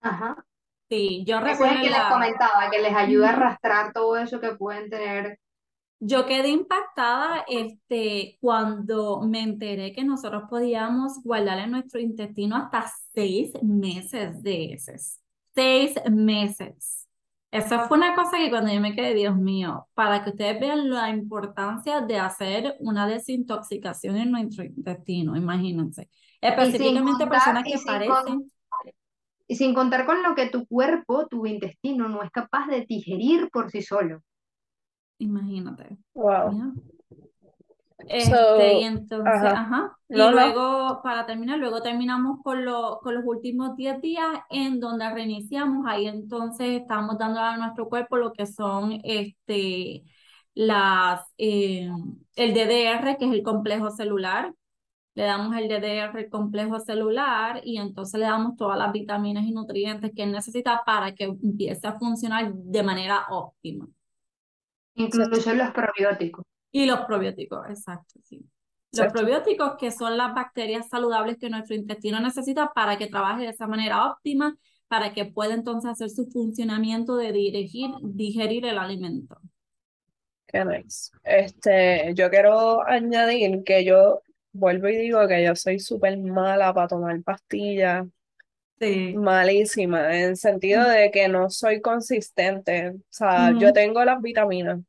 [0.00, 0.42] Ajá.
[0.88, 1.74] Sí, yo recuerdo.
[1.74, 5.38] Es que les comentaba, que les ayuda a arrastrar todo eso que pueden tener
[6.00, 12.90] yo quedé impactada este, cuando me enteré que nosotros podíamos guardar en nuestro intestino hasta
[13.14, 15.20] seis meses de heces.
[15.54, 17.06] Seis meses.
[17.50, 20.90] Eso fue una cosa que cuando yo me quedé, Dios mío, para que ustedes vean
[20.90, 26.10] la importancia de hacer una desintoxicación en nuestro intestino, imagínense.
[26.40, 28.52] Específicamente contar- personas que parecen,
[29.48, 33.48] Y sin contar con lo que tu cuerpo, tu intestino, no es capaz de digerir
[33.50, 34.20] por sí solo.
[35.18, 35.98] Imagínate.
[36.14, 36.58] Wow.
[36.58, 36.72] ¿ya?
[38.06, 39.54] Este, So, y entonces, ajá.
[39.54, 39.96] ajá.
[40.12, 40.54] Y No, no.
[40.54, 45.84] luego, para terminar, luego terminamos con, lo- con los últimos 10 días en donde reiniciamos.
[45.86, 50.04] Ahí entonces estamos dando a nuestro cuerpo lo que son este,
[50.54, 51.88] las, eh,
[52.36, 54.54] el DDR, que es el complejo celular.
[55.14, 59.52] Le damos el DDR, el complejo celular, y entonces le damos todas las vitaminas y
[59.52, 63.88] nutrientes que él necesita para que empiece a funcionar de manera óptima.
[64.98, 66.44] Incluso los probióticos.
[66.70, 68.38] Y los probióticos, exacto, sí.
[68.92, 69.20] Los Exacto.
[69.20, 73.66] probióticos que son las bacterias saludables que nuestro intestino necesita para que trabaje de esa
[73.66, 74.56] manera óptima,
[74.88, 79.38] para que pueda entonces hacer su funcionamiento de dirigir, digerir el alimento.
[80.46, 81.10] Qué nice.
[81.24, 86.88] Este, yo quiero añadir que yo vuelvo y digo que yo soy súper mala para
[86.88, 88.06] tomar pastillas,
[88.80, 89.16] Sí.
[89.16, 92.90] malísima, en el sentido de que no soy consistente.
[92.90, 94.80] O sea, yo tengo las vitaminas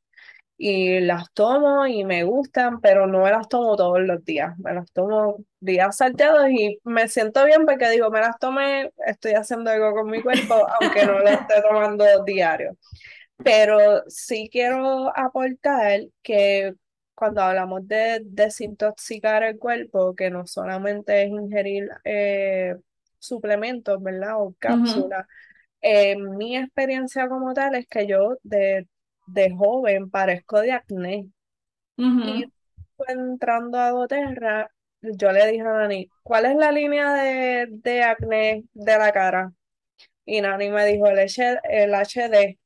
[0.61, 4.59] y las tomo y me gustan, pero no me las tomo todos los días.
[4.59, 9.33] Me las tomo días salteados y me siento bien porque digo, me las tomé, estoy
[9.33, 12.77] haciendo algo con mi cuerpo, aunque no lo esté tomando diario.
[13.37, 16.73] Pero sí quiero aportar que
[17.15, 22.75] cuando hablamos de desintoxicar el cuerpo, que no solamente es ingerir eh,
[23.17, 24.41] suplementos, ¿verdad?
[24.41, 25.25] O cápsulas.
[25.79, 28.87] Eh, mi experiencia como tal es que yo de,
[29.33, 31.27] de joven parezco de acné.
[32.21, 32.45] Y
[33.07, 38.65] entrando a Doterra, yo le dije a Nani, ¿cuál es la línea de, de acné
[38.73, 39.53] de la cara?
[40.25, 42.59] Y Nani me dijo el, H- el HD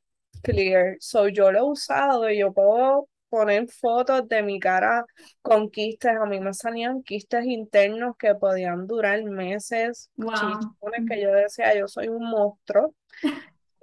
[0.43, 0.97] Clear.
[0.99, 5.06] So yo lo he usado y yo puedo poner fotos de mi cara
[5.41, 6.13] con quistes.
[6.17, 10.76] A mí me salían quistes internos que podían durar meses, Wow.
[10.82, 12.93] chichones que yo decía, yo soy un monstruo.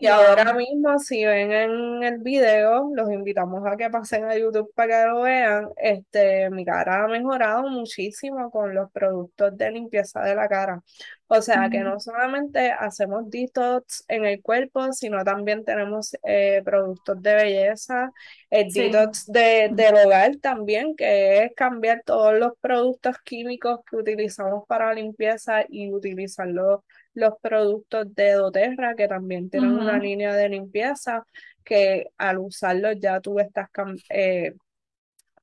[0.02, 4.72] Y ahora mismo, si ven en el video, los invitamos a que pasen a YouTube
[4.74, 5.68] para que lo vean.
[5.76, 10.82] Este, mi cara ha mejorado muchísimo con los productos de limpieza de la cara.
[11.28, 17.20] O sea que no solamente hacemos detox en el cuerpo, sino también tenemos eh, productos
[17.22, 18.10] de belleza,
[18.48, 18.80] el Sí.
[18.90, 24.94] detox de, del hogar también, que es cambiar todos los productos químicos que utilizamos para
[24.94, 26.80] limpieza y utilizarlos
[27.14, 31.24] los productos de doTERRA, que también tienen una línea de limpieza,
[31.64, 33.68] que al usarlos ya tú estás
[34.10, 34.54] eh,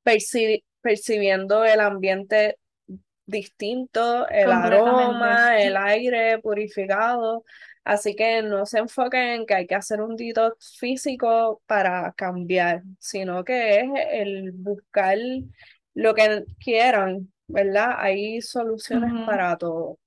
[0.04, 2.58] perci- percibiendo el ambiente
[3.26, 7.44] distinto, el aroma, el aire purificado.
[7.84, 12.82] Así que no se enfoquen en que hay que hacer un detox físico para cambiar,
[12.98, 15.16] sino que es el buscar
[15.94, 17.94] lo que quieran, ¿verdad?
[17.98, 19.98] Hay soluciones para todo.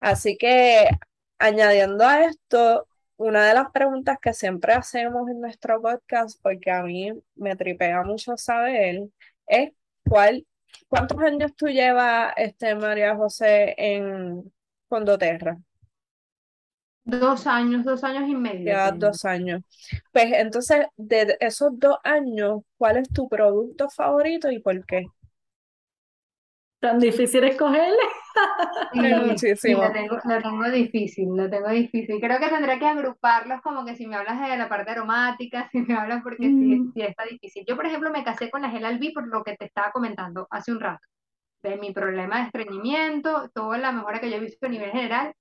[0.00, 0.88] Así que
[1.38, 6.82] añadiendo a esto, una de las preguntas que siempre hacemos en nuestro podcast, porque a
[6.82, 9.08] mí me tripea mucho saber,
[9.46, 9.72] es
[10.08, 10.46] cuál,
[10.88, 14.52] ¿cuántos años tú llevas, este, María José, en
[14.88, 15.58] Condoterra?
[17.04, 19.62] Dos años, dos años y medio Llevas dos años.
[20.12, 25.06] Pues entonces, de esos dos años, ¿cuál es tu producto favorito y por qué?
[26.80, 27.96] Tan difícil escogerle.
[28.92, 29.20] Sí, Es
[29.60, 29.82] sí, muchísimo.
[29.82, 32.20] lo tengo, lo tengo difícil, lo tengo difícil.
[32.20, 35.80] Creo que tendré que agruparlos como que si me hablas de la parte aromática, si
[35.82, 36.92] me hablas porque sí, Mm.
[36.94, 37.64] sí está difícil.
[37.68, 40.46] Yo, por ejemplo, me casé con la gel Albi por lo que te estaba comentando
[40.50, 41.06] hace un rato,
[41.62, 45.32] de mi problema de estreñimiento, toda la mejora que yo he visto a nivel general.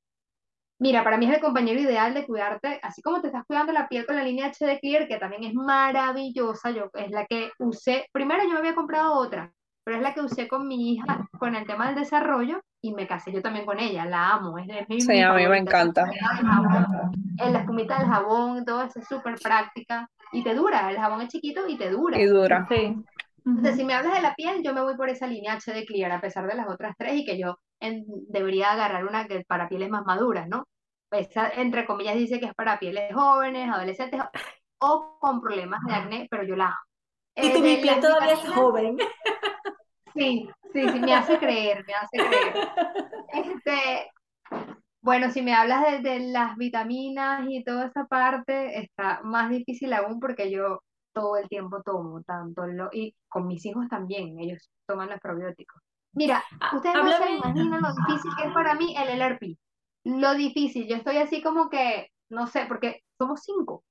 [0.79, 3.87] Mira, para mí es el compañero ideal de cuidarte, así como te estás cuidando la
[3.89, 8.07] piel con la línea HD Clear, que también es maravillosa, yo, es la que usé,
[8.11, 9.51] primero yo me había comprado otra,
[9.87, 13.07] pero es la que usé con mi hija con el tema del desarrollo y me
[13.07, 15.59] casé yo también con ella, la amo, es, es mi, Sí, mi a mí me
[15.59, 16.03] encanta.
[17.39, 21.21] Eh, la espumita del jabón, todo eso es súper práctica y te dura, el jabón
[21.21, 22.19] es chiquito y te dura.
[22.19, 22.67] Y dura.
[22.69, 22.97] Sí.
[23.45, 26.11] Entonces, si me hablas de la piel, yo me voy por esa línea HD Clear,
[26.11, 29.69] a pesar de las otras tres, y que yo en- debería agarrar una que para
[29.69, 30.65] pieles más maduras, ¿no?
[31.11, 34.19] Esa, entre comillas, dice que es para pieles jóvenes, adolescentes
[34.79, 36.86] o con problemas de acné, pero yo la amo.
[37.37, 38.97] Y Eh, tu mi piel las todavía es joven.
[40.15, 42.69] sí, sí, sí, me hace creer, me hace creer.
[43.33, 44.11] Este,
[45.01, 49.93] bueno, si me hablas de, de las vitaminas y toda esa parte, está más difícil
[49.93, 50.81] aún porque yo
[51.13, 55.81] todo el tiempo tomo, tanto lo, y con mis hijos también, ellos toman los probióticos.
[56.13, 59.57] Mira, Ah, ustedes no se imaginan lo difícil que es para mí el LRP.
[60.05, 63.83] Lo difícil, yo estoy así como que, no sé, porque somos cinco.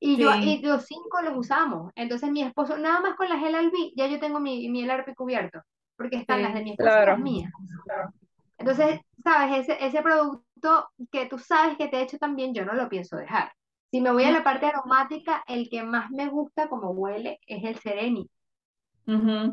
[0.00, 1.92] Y, yo, y los cinco los usamos.
[1.94, 5.14] Entonces mi esposo, nada más con la gel albi, ya yo tengo mi, mi LRP
[5.14, 5.60] cubierto,
[5.96, 7.52] porque están las de mi esposo y las mías.
[8.58, 12.74] Entonces, sabes, ese, ese producto que tú sabes que te ha hecho también, yo no
[12.74, 13.52] lo pienso dejar.
[13.90, 17.64] Si me voy a la parte aromática, el que más me gusta como huele es
[17.64, 18.28] el Sereni.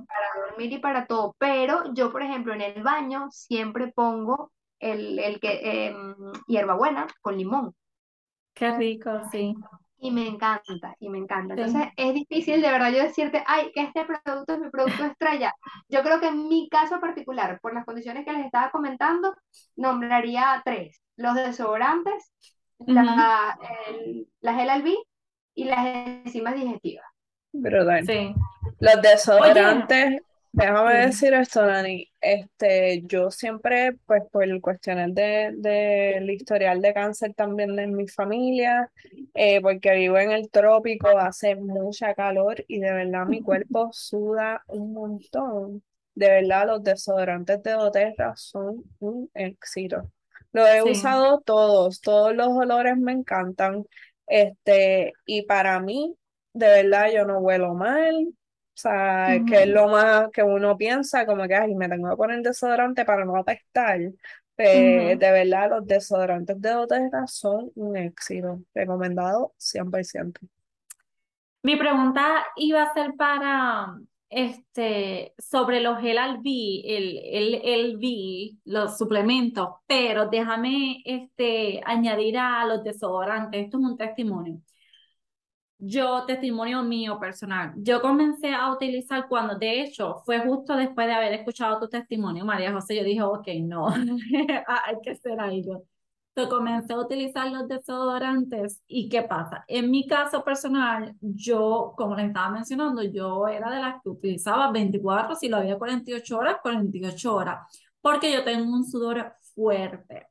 [0.06, 1.36] Para dormir y para todo.
[1.39, 6.16] Pero yo, por ejemplo, en el baño siempre pongo el, el que, em,
[6.48, 7.74] hierbabuena con limón.
[8.54, 9.56] Qué rico, sí.
[10.00, 11.56] Y me encanta, y me encanta.
[11.56, 15.54] Entonces es difícil de verdad yo decirte, ay, que este producto es mi producto estrella.
[15.89, 19.36] Yo creo que en mi caso particular, por las condiciones que les estaba comentando,
[19.76, 21.02] nombraría tres.
[21.16, 22.32] Los desodorantes,
[22.86, 24.98] la, el, la gel albi
[25.56, 27.06] y las enzimas digestivas.
[27.52, 28.06] Brutal.
[28.06, 28.36] Sí.
[28.80, 30.22] Los desodorantes,
[30.52, 32.10] déjame decir esto, Dani.
[32.22, 38.91] Este, yo siempre, pues por cuestiones del de, historial de cáncer también de mi familia,
[39.34, 44.64] eh, porque vivo en el trópico, hace mucha calor y de verdad mi cuerpo suda
[44.68, 45.84] un montón.
[46.16, 50.12] De verdad, los desodorantes de doTERRA son un éxito.
[50.52, 53.86] Lo he usado todos, todos los olores me encantan.
[54.26, 56.16] Este, y para mí,
[56.54, 58.28] de verdad, yo no huelo mal.
[58.78, 62.15] O sea, que es lo más que uno piensa, como que, ay, me tengo que
[62.15, 63.99] poner desodorante para no apestar.
[64.55, 68.61] Pues, de verdad, los desodorantes de doTERRA son un éxito.
[68.75, 70.47] Recomendado 100%.
[71.63, 73.97] Mi pregunta iba a ser para,
[74.30, 82.63] este, sobre los gel al el, el, el los suplementos, pero déjame este, añadir a
[82.65, 84.61] los desodorantes, esto es un testimonio.
[85.80, 91.13] Yo, testimonio mío personal, yo comencé a utilizar cuando, de hecho, fue justo después de
[91.13, 93.88] haber escuchado tu testimonio, María José, yo dije, ok, no,
[94.86, 95.86] hay que hacer algo
[96.47, 99.63] comencé a utilizar los desodorantes y ¿qué pasa?
[99.67, 104.71] En mi caso personal, yo, como les estaba mencionando, yo era de las que utilizaba
[104.71, 107.67] 24, si lo había 48 horas, 48 horas,
[108.01, 110.28] porque yo tengo un sudor fuerte.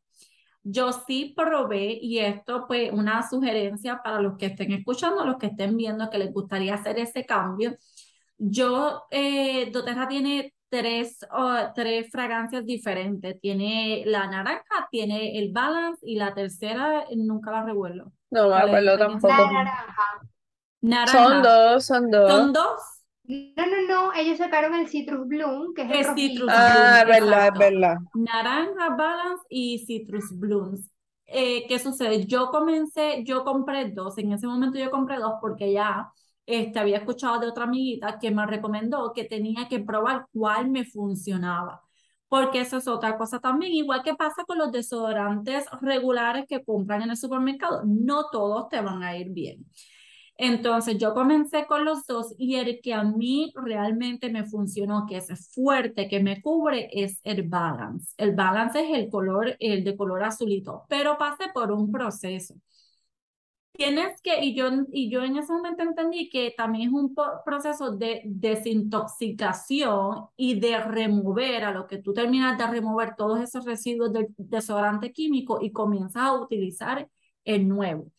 [0.68, 5.46] Yo sí probé, y esto pues una sugerencia para los que estén escuchando, los que
[5.46, 7.76] estén viendo que les gustaría hacer ese cambio.
[8.36, 11.20] Yo, eh, doTERRA tiene tres,
[11.76, 13.40] tres fragancias diferentes.
[13.40, 18.10] Tiene la naranja, tiene el balance y la tercera nunca la revuelvo.
[18.30, 19.52] No me acuerdo tampoco.
[20.80, 21.12] naranja.
[21.12, 22.30] Son dos, son dos.
[22.30, 22.95] Son dos.
[23.28, 27.48] No, no, no, ellos sacaron el Citrus Bloom, que es el, Citrus Ah, es verdad,
[27.48, 27.96] es verdad.
[28.14, 30.90] Naranja, Balance y Citrus Blooms.
[31.26, 32.24] Eh, ¿qué sucede?
[32.26, 36.12] Yo comencé, yo compré dos, en ese momento yo compré dos porque ya
[36.46, 40.84] este, había escuchado de otra amiguita que me recomendó que tenía que probar cuál me
[40.84, 41.82] funcionaba.
[42.28, 47.02] Porque eso es otra cosa también, igual que pasa con los desodorantes regulares que compran
[47.02, 49.64] en el supermercado, no todos te van a ir bien.
[50.38, 55.18] Entonces yo comencé con los dos y el que a mí realmente me funcionó, que
[55.18, 58.12] es fuerte, que me cubre, es el balance.
[58.18, 62.54] El balance es el color, el de color azulito, pero pasé por un proceso
[63.76, 67.14] tienes que, y yo, y yo en ese momento entendí que también es un
[67.44, 73.64] proceso de desintoxicación y de remover, a lo que tú terminas de remover todos esos
[73.64, 77.08] residuos del desodorante químico y comienzas a utilizar
[77.44, 78.10] el nuevo.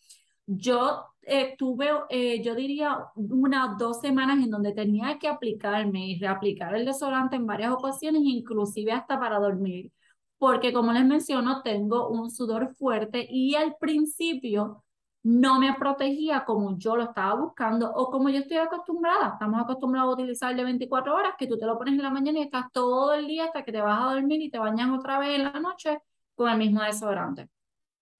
[0.45, 6.19] Yo eh, tuve, eh, yo diría, unas dos semanas en donde tenía que aplicarme y
[6.19, 9.91] reaplicar el desodorante en varias ocasiones, inclusive hasta para dormir,
[10.37, 14.83] porque como les menciono, tengo un sudor fuerte y al principio
[15.23, 19.31] no me protegía como yo lo estaba buscando o como yo estoy acostumbrada.
[19.33, 22.39] Estamos acostumbrados a utilizar de 24 horas, que tú te lo pones en la mañana
[22.39, 25.19] y estás todo el día hasta que te vas a dormir y te bañas otra
[25.19, 25.99] vez en la noche
[26.35, 27.49] con el mismo desodorante.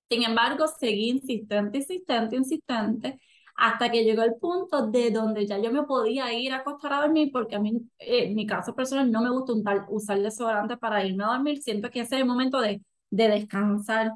[0.10, 3.20] Sin embargo, seguí insistente, insistente, insistente,
[3.56, 7.02] hasta que llegó el punto de donde ya yo me podía ir a acostar a
[7.02, 9.54] dormir, porque a mí, en mi caso personal, no me gusta
[9.90, 11.62] usar desodorante para irme a dormir.
[11.62, 14.14] Siento que ese es el momento de, de descansar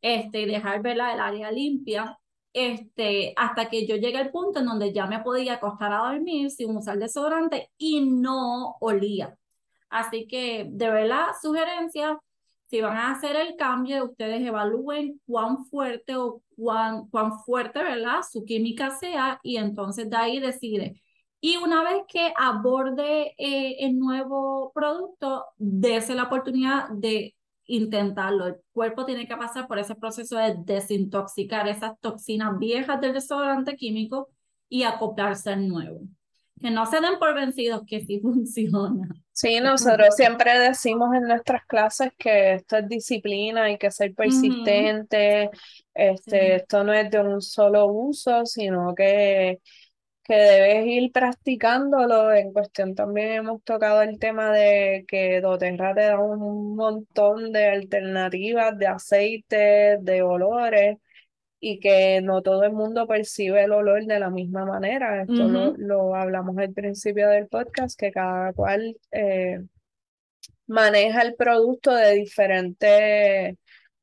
[0.00, 2.18] este, y dejar ver el área limpia
[2.52, 6.50] este, hasta que yo llegué al punto en donde ya me podía acostar a dormir
[6.50, 9.36] sin usar desodorante y no olía.
[9.90, 12.18] Así que, de verdad, sugerencia,
[12.68, 18.20] si van a hacer el cambio, ustedes evalúen cuán fuerte o cuán, cuán fuerte, ¿verdad?
[18.30, 21.00] Su química sea y entonces de ahí decide.
[21.40, 27.36] Y una vez que aborde eh, el nuevo producto, dése la oportunidad de
[27.66, 28.46] intentarlo.
[28.46, 33.76] El cuerpo tiene que pasar por ese proceso de desintoxicar esas toxinas viejas del desodorante
[33.76, 34.28] químico
[34.68, 36.00] y acoplarse al nuevo.
[36.60, 39.08] que no se den por vencidos, que sí funciona.
[39.38, 45.50] Sí, nosotros siempre decimos en nuestras clases que esto es disciplina, hay que ser persistente,
[45.92, 49.60] este, esto no es de un solo uso, sino que,
[50.24, 52.32] que debes ir practicándolo.
[52.32, 57.66] En cuestión también hemos tocado el tema de que doTERRA te da un montón de
[57.68, 60.96] alternativas de aceites, de olores
[61.60, 65.22] y que no todo el mundo percibe el olor de la misma manera.
[65.22, 69.60] Esto lo, lo, hablamos al principio del podcast, que cada cual eh,
[70.66, 73.56] maneja el producto de diferente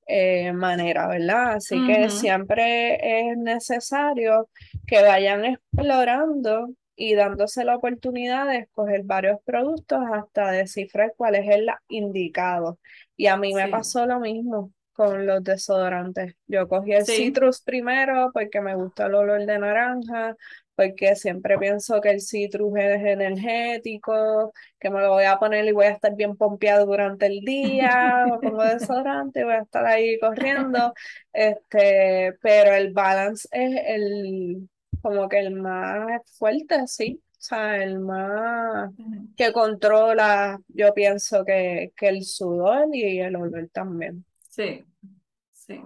[0.07, 1.53] eh, manera, ¿verdad?
[1.53, 4.49] Así que siempre es necesario
[4.87, 11.47] que vayan explorando y dándose la oportunidad de escoger varios productos hasta descifrar cuál es
[11.49, 12.79] el indicado.
[13.15, 16.35] Y a mí me pasó lo mismo con los desodorantes.
[16.47, 20.35] Yo cogí el citrus primero porque me gusta el olor de naranja,
[20.75, 25.71] porque siempre pienso que el citrus es energético, que me lo voy a poner y
[25.71, 29.85] voy a estar bien pompeado durante el día, o pongo desodorante y voy a estar
[29.85, 30.93] ahí corriendo.
[31.31, 34.69] Este, pero el balance es el
[35.01, 37.21] como que el más fuerte, sí.
[37.43, 38.91] O sea, el más
[39.35, 44.25] que controla, yo pienso que, que el sudor y el olor también.
[44.53, 44.85] Sí,
[45.51, 45.81] sí.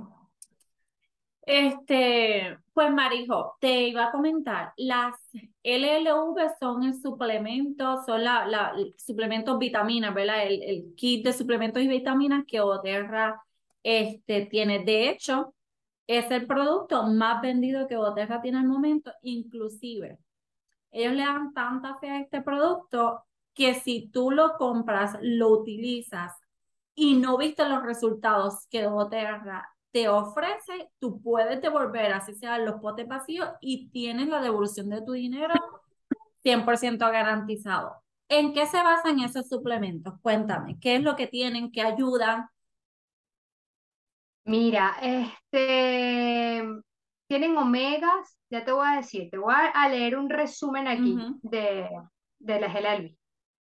[1.44, 5.16] Este, pues Marijo, te iba a comentar, las
[5.64, 10.46] LLV son el suplemento, son la, la suplementos vitaminas, ¿verdad?
[10.46, 13.42] El, el, kit de suplementos y vitaminas que Oterra
[13.84, 14.84] este, tiene.
[14.84, 15.54] De hecho,
[16.06, 20.18] es el producto más vendido que Oterra tiene al momento, inclusive.
[20.92, 26.34] Ellos le dan tanta fe a este producto que si tú lo compras, lo utilizas
[27.00, 32.82] y no viste los resultados que doTERRA te ofrece, tú puedes devolver, así sea los
[32.82, 35.54] potes vacíos, y tienes la devolución de tu dinero
[36.44, 38.02] 100% garantizado.
[38.28, 40.16] ¿En qué se basan esos suplementos?
[40.24, 42.48] Cuéntame, ¿qué es lo que tienen, que ayudan?
[44.46, 46.64] Mira, este,
[47.28, 51.88] tienen omegas, ya te voy a decir, te voy a leer un resumen aquí de,
[52.40, 53.16] de las LLB.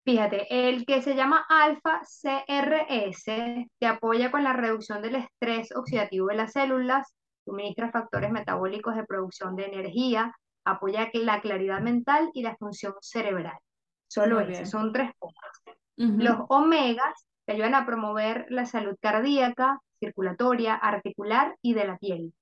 [0.07, 6.29] Fíjate, el que se llama alfa CRS te apoya con la reducción del estrés oxidativo
[6.29, 7.13] de las células,
[7.45, 10.33] suministra factores metabólicos de producción de energía,
[10.65, 13.59] apoya la claridad mental y la función cerebral.
[14.07, 15.51] Solo eso, son tres puntos.
[15.97, 22.33] Los omegas te ayudan a promover la salud cardíaca, circulatoria, articular y de la piel.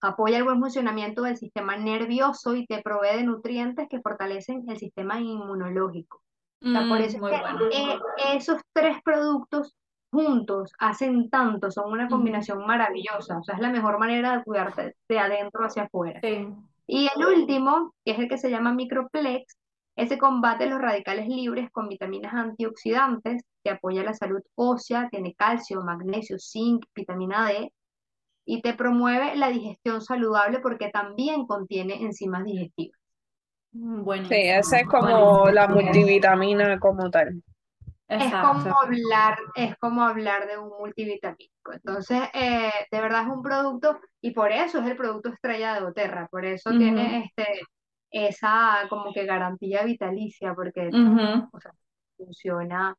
[0.00, 4.78] Apoya el buen funcionamiento del sistema nervioso y te provee de nutrientes que fortalecen el
[4.78, 6.22] sistema inmunológico
[6.64, 7.98] por mm, eso eh,
[8.34, 9.76] esos tres productos
[10.10, 13.38] juntos hacen tanto, son una combinación maravillosa.
[13.38, 16.20] O sea, es la mejor manera de cuidarte de adentro hacia afuera.
[16.86, 19.56] Y el último, que es el que se llama Microplex,
[19.96, 25.82] ese combate los radicales libres con vitaminas antioxidantes, que apoya la salud ósea, tiene calcio,
[25.82, 27.72] magnesio, zinc, vitamina D,
[28.44, 32.98] y te promueve la digestión saludable porque también contiene enzimas digestivas.
[33.74, 37.42] Mm, sí, esa es como la multivitamina como tal.
[38.06, 41.72] Es como hablar, es como hablar de un multivitamínico.
[41.72, 45.86] Entonces, eh, de verdad es un producto, y por eso es el producto estrella de
[45.86, 47.62] Oterra, por eso tiene este,
[48.10, 50.90] esa como que garantía vitalicia, porque
[52.16, 52.94] funciona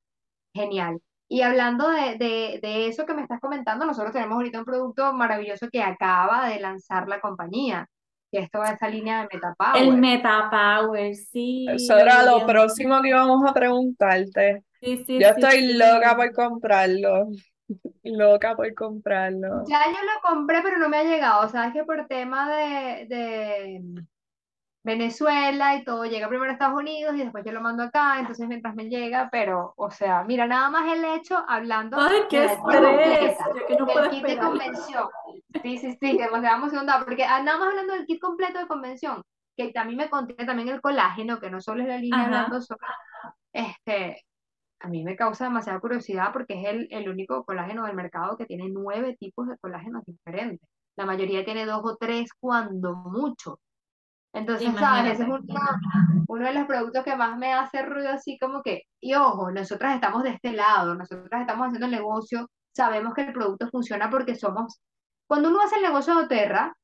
[0.53, 0.99] genial.
[1.27, 5.13] Y hablando de, de, de, eso que me estás comentando, nosotros tenemos ahorita un producto
[5.13, 7.87] maravilloso que acaba de lanzar la compañía,
[8.35, 9.81] que esto va a esa línea de Metapower.
[9.81, 11.65] El Metapower, sí.
[11.69, 14.63] Eso era lo próximo que íbamos a preguntarte.
[14.81, 17.27] Sí, sí, Yo estoy loca por comprarlo.
[18.03, 19.63] Loca por comprarlo.
[19.67, 21.49] Ya yo lo compré, pero no me ha llegado.
[21.49, 23.81] Sabes que por tema de, de
[24.85, 28.47] Venezuela y todo llega primero a Estados Unidos y después yo lo mando acá, entonces
[28.47, 33.35] mientras me llega, pero, o sea, mira, nada más el hecho, hablando ¡Ay, qué estrés!
[33.67, 35.09] del kit de convención.
[35.63, 39.23] Sí, sí, sí, demasiado emocionada, porque ah, nada más hablando del kit completo de convención,
[39.57, 42.85] que también me contiene también el colágeno, que no solo es la línea hablando sobre,
[43.53, 44.23] este,
[44.81, 48.45] a mí me causa demasiada curiosidad porque es el, el único colágeno del mercado que
[48.45, 50.69] tiene nueve tipos de colágenos diferentes.
[50.95, 53.57] La mayoría tiene dos o tres cuando mucho.
[54.35, 55.13] Entonces, ¿sabes?
[55.13, 55.29] Ese es
[56.27, 59.95] uno, de los productos que más me hace ruido así como que, y ojo, nosotras
[59.95, 64.35] estamos de este lado, nosotras estamos haciendo el negocio, sabemos que el producto funciona porque
[64.35, 64.81] somos,
[65.25, 66.75] cuando uno hace el negocio de Oterra,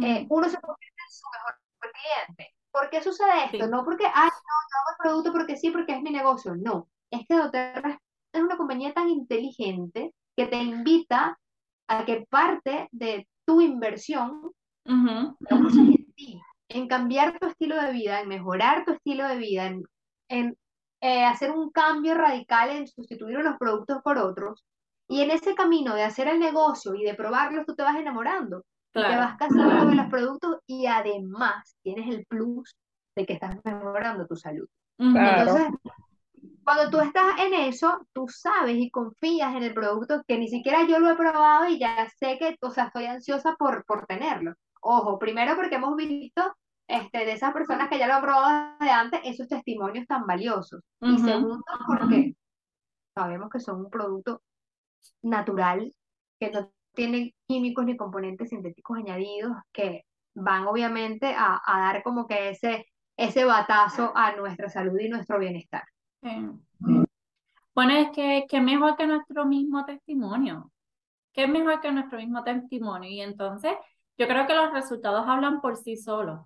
[0.00, 2.54] eh, uno se convierte en su mejor cliente.
[2.70, 3.66] ¿Por qué sucede esto?
[3.68, 6.56] No porque, ay, no, yo hago el producto porque sí, porque es mi negocio.
[6.56, 7.98] No, es que Doterra
[8.34, 11.38] es una compañía tan inteligente que te invita
[11.88, 14.52] a que parte de tu inversión
[14.84, 19.36] lo uses en ti en cambiar tu estilo de vida, en mejorar tu estilo de
[19.36, 19.82] vida, en,
[20.28, 20.56] en
[21.00, 24.64] eh, hacer un cambio radical, en sustituir unos productos por otros.
[25.08, 28.64] Y en ese camino de hacer el negocio y de probarlos, tú te vas enamorando.
[28.92, 32.76] Te vas casando con los productos y además tienes el plus
[33.16, 34.68] de que estás mejorando tu salud.
[34.98, 35.68] Entonces,
[36.64, 40.86] cuando tú estás en eso, tú sabes y confías en el producto que ni siquiera
[40.86, 44.54] yo lo he probado y ya sé que, o sea, estoy ansiosa por, por tenerlo.
[44.80, 46.54] Ojo, primero porque hemos visto
[46.86, 50.82] este, de esas personas que ya lo han probado desde antes, esos testimonios tan valiosos.
[51.00, 52.34] Y segundo, porque
[53.14, 54.42] sabemos que son un producto
[55.22, 55.92] natural,
[56.40, 60.04] que no tiene químicos ni componentes sintéticos añadidos, que
[60.34, 65.38] van obviamente a, a dar como que ese, ese batazo a nuestra salud y nuestro
[65.38, 65.84] bienestar.
[67.74, 70.72] Bueno, es que, que mejor que nuestro mismo testimonio,
[71.32, 73.08] que es mejor que nuestro mismo testimonio.
[73.08, 73.72] Y entonces,
[74.18, 76.40] yo creo que los resultados hablan por sí solos.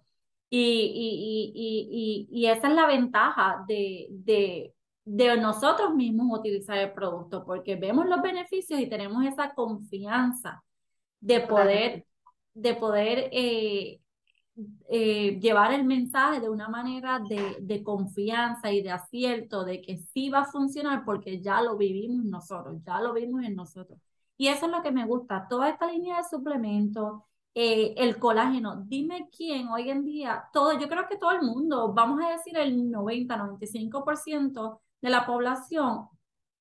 [0.50, 6.78] Y, y, y, y, y esa es la ventaja de, de, de nosotros mismos utilizar
[6.78, 10.62] el producto, porque vemos los beneficios y tenemos esa confianza
[11.20, 12.06] de poder,
[12.54, 14.00] de poder eh,
[14.90, 19.96] eh, llevar el mensaje de una manera de, de, confianza y de acierto de que
[19.96, 23.98] sí va a funcionar porque ya lo vivimos nosotros, ya lo vimos en nosotros.
[24.36, 27.22] Y eso es lo que me gusta, toda esta línea de suplementos,
[27.54, 28.82] eh, el colágeno.
[28.86, 32.56] Dime quién hoy en día, todo, yo creo que todo el mundo, vamos a decir
[32.56, 36.08] el 90, 95% de la población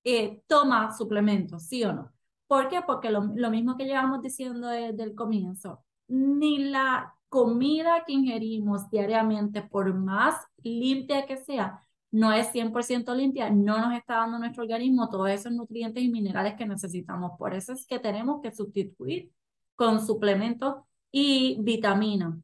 [0.04, 2.12] eh, toma suplementos, ¿sí o no?
[2.48, 2.82] ¿Por qué?
[2.86, 8.90] Porque lo, lo mismo que llevamos diciendo desde el comienzo, ni la comida que ingerimos
[8.90, 11.82] diariamente, por más limpia que sea,
[12.12, 16.56] no es 100% limpia, no nos está dando nuestro organismo todos esos nutrientes y minerales
[16.56, 17.32] que necesitamos.
[17.38, 19.32] Por eso es que tenemos que sustituir
[19.82, 20.76] con suplementos
[21.12, 22.36] y vitaminas.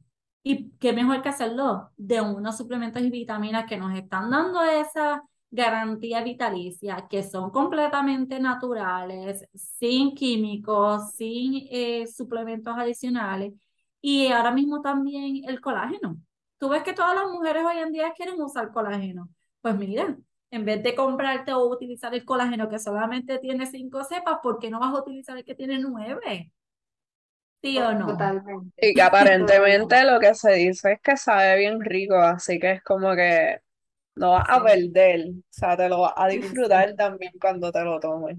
[0.42, 5.22] Y qué mejor que hacerlo de unos suplementos y vitaminas que nos están dando esa
[5.48, 13.54] garantía vitalicia, que son completamente naturales, sin químicos, sin eh, suplementos adicionales.
[14.00, 16.16] Y ahora mismo también el colágeno.
[16.58, 19.28] Tú ves que todas las mujeres hoy en día quieren usar colágeno.
[19.60, 20.18] Pues mira,
[20.50, 24.70] en vez de comprarte o utilizar el colágeno que solamente tiene cinco cepas, ¿por qué
[24.70, 26.52] no vas a utilizar el que tiene nueve?
[27.62, 28.06] ¿Sí o no?
[28.06, 28.88] Totalmente.
[28.88, 32.82] Y que aparentemente lo que se dice es que sabe bien rico, así que es
[32.82, 33.60] como que
[34.14, 38.00] no vas a perder, o sea, te lo vas a disfrutar también cuando te lo
[38.00, 38.38] tomes.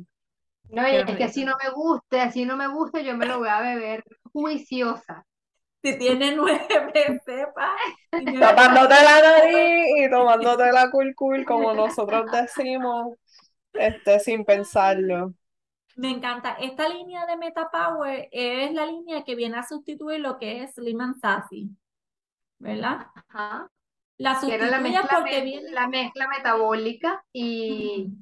[0.70, 3.40] No, y es que así no me guste, así no me guste, yo me lo
[3.40, 5.26] voy a beber juiciosa.
[5.82, 7.72] Si tiene nueve cepas.
[8.12, 13.16] Tapándote la nariz y tomándote la cool cool, como nosotros decimos,
[13.74, 15.34] este, sin pensarlo.
[16.00, 16.54] Me encanta.
[16.54, 20.78] Esta línea de Meta Power es la línea que viene a sustituir lo que es
[20.78, 21.70] and Sassy,
[22.58, 23.08] ¿verdad?
[23.16, 23.70] Ajá.
[24.18, 25.72] La sustituye la mezcla, porque viene...
[25.72, 28.14] la mezcla metabólica y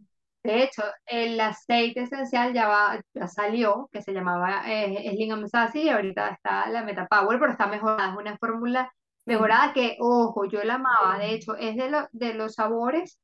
[0.44, 5.82] de hecho el aceite esencial ya va, ya salió, que se llamaba eh, Slim Sassy
[5.84, 8.92] y ahorita está la Meta Power, pero está mejorada, es una fórmula
[9.26, 13.20] mejorada que, ojo, yo la amaba, de hecho es de, lo- de los sabores,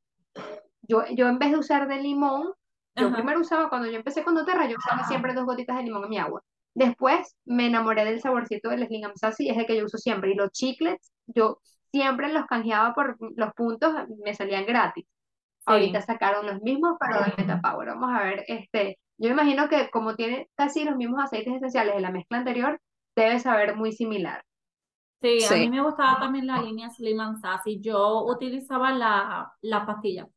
[0.84, 2.54] yo, yo en vez de usar de limón,
[2.96, 3.16] yo Ajá.
[3.16, 6.10] primero usaba, cuando yo empecé con doTERRA, yo usaba siempre dos gotitas de limón en
[6.10, 6.42] mi agua.
[6.76, 10.32] Después me enamoré del saborcito del Slim Sassy, es el que yo uso siempre.
[10.32, 11.60] Y los chiclets, yo
[11.92, 15.06] siempre los canjeaba por los puntos, me salían gratis.
[15.66, 17.90] Ahorita sacaron los mismos, pero del Metapower.
[17.90, 22.02] Vamos a ver, este, yo imagino que como tiene casi los mismos aceites esenciales de
[22.02, 22.80] la mezcla anterior,
[23.16, 24.44] debe saber muy similar.
[25.22, 27.80] Sí, a mí me gustaba también la línea Slim and Sassy.
[27.80, 30.28] Yo utilizaba la, la pastilla,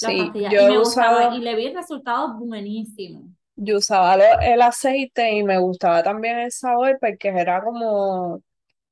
[0.00, 3.30] la Sí, pastilla, yo y me gustaba, usado, y le vi resultados buenísimos.
[3.56, 8.42] yo usaba lo- el aceite y me gustaba también el sabor porque era como,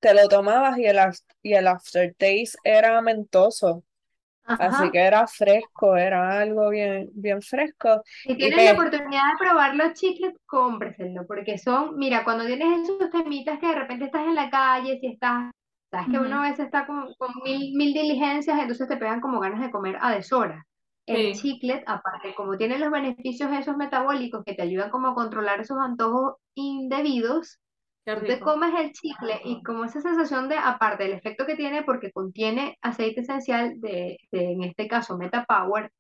[0.01, 3.85] te lo tomabas y el, af- y el aftertaste era mentoso,
[4.59, 8.03] así que era fresco, era algo bien, bien fresco.
[8.25, 12.83] Si Y tienes la oportunidad de probar los chiclets, cómpreselo, porque son, mira, cuando tienes
[12.89, 15.51] esos temitas que de repente estás en la calle, si estás,
[15.91, 19.41] sabes que uno a veces está con, con mil, mil diligencias, entonces te pegan como
[19.41, 20.65] ganas de comer a deshora.
[21.09, 25.15] El Sí, chiclet, aparte, como tiene los beneficios esos metabólicos que te ayudan como a
[25.15, 27.59] controlar esos antojos indebidos,
[28.05, 31.83] tú te comes el chicle y como esa sensación de, aparte del efecto que tiene,
[31.83, 35.91] porque contiene aceite esencial de, de, en este caso, Meta Power,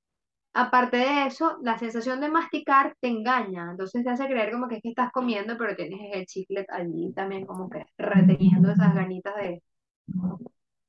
[0.55, 4.77] Aparte de eso, la sensación de masticar te engaña, entonces te hace creer como que
[4.77, 9.37] es que estás comiendo, pero tienes el chiclet allí también como que reteniendo esas ganitas
[9.37, 9.63] de...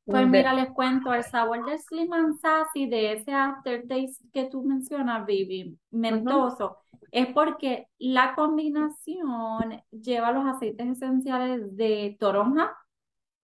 [0.09, 4.63] Pues mira, les cuento, el sabor del Slim and Sassy, de ese aftertaste que tú
[4.63, 6.77] mencionas, Vivi, mentoso,
[7.11, 12.75] es porque la combinación lleva los aceites esenciales de toronja,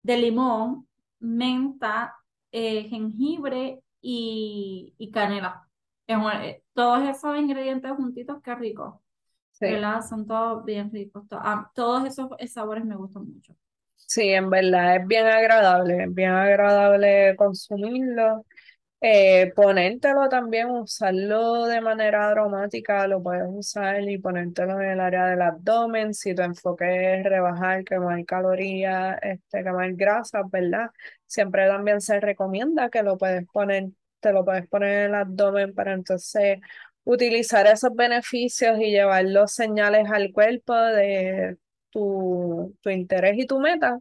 [0.03, 0.87] de limón,
[1.19, 2.15] menta,
[2.51, 5.69] eh, jengibre y, y canela.
[6.07, 9.03] Eh, todos esos ingredientes juntitos, qué rico.
[9.51, 9.67] Sí.
[10.09, 11.27] Son todos bien ricos.
[11.29, 13.55] To- ah, todos esos sabores me gustan mucho.
[13.95, 18.45] Sí, en verdad es bien agradable, es bien agradable consumirlo.
[19.01, 25.27] Eh, ponértelo también, usarlo de manera aromática, lo puedes usar y ponértelo en el área
[25.27, 26.13] del abdomen.
[26.13, 30.89] Si tu enfoque es rebajar, quemar calorías, este, quemar grasas, ¿verdad?
[31.27, 33.89] Siempre también se recomienda que lo puedes poner,
[34.21, 36.59] te lo puedes poner en el abdomen para entonces
[37.05, 41.57] utilizar esos beneficios y llevar los señales al cuerpo de
[41.93, 43.99] tu, tu interés y tu meta.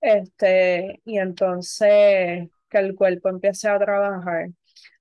[0.00, 4.50] Este, y entonces que el cuerpo empiece a trabajar.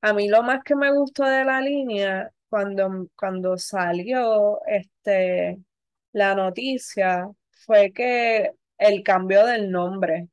[0.01, 5.59] A mí lo más que me gustó de la línea, cuando, cuando salió este,
[6.13, 7.29] la noticia,
[7.65, 10.29] fue que el cambio del nombre.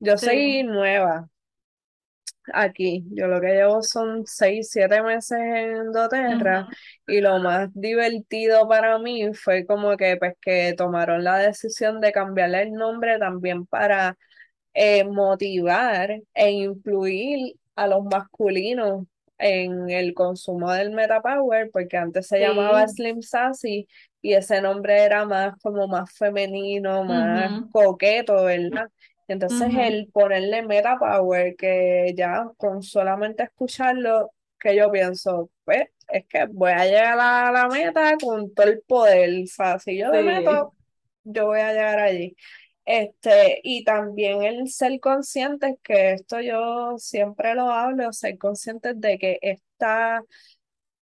[0.00, 0.28] Yo Sí.
[0.28, 1.28] soy nueva
[2.52, 6.68] aquí, yo lo que llevo son seis, siete meses en doTERRA
[7.06, 12.12] y lo más divertido para mí fue como que pues que tomaron la decisión de
[12.12, 14.16] cambiarle el nombre también para
[14.74, 19.06] eh, motivar e influir a los masculinos
[19.38, 22.86] en el consumo del Metapower, porque antes se llamaba.
[22.86, 23.88] Slim Sassy
[24.22, 28.88] y ese nombre era más como más femenino, más coqueto, ¿verdad?
[29.28, 36.46] Entonces el ponerle Metapower, que ya con solamente escucharlo, que yo pienso, pues es que
[36.46, 40.74] voy a llegar a la meta con todo el poder, o sea, si yo meto,
[41.24, 42.36] yo voy a llegar allí.
[42.84, 49.18] Este, y también el ser conscientes, que esto yo siempre lo hablo, ser conscientes de
[49.18, 50.22] que esta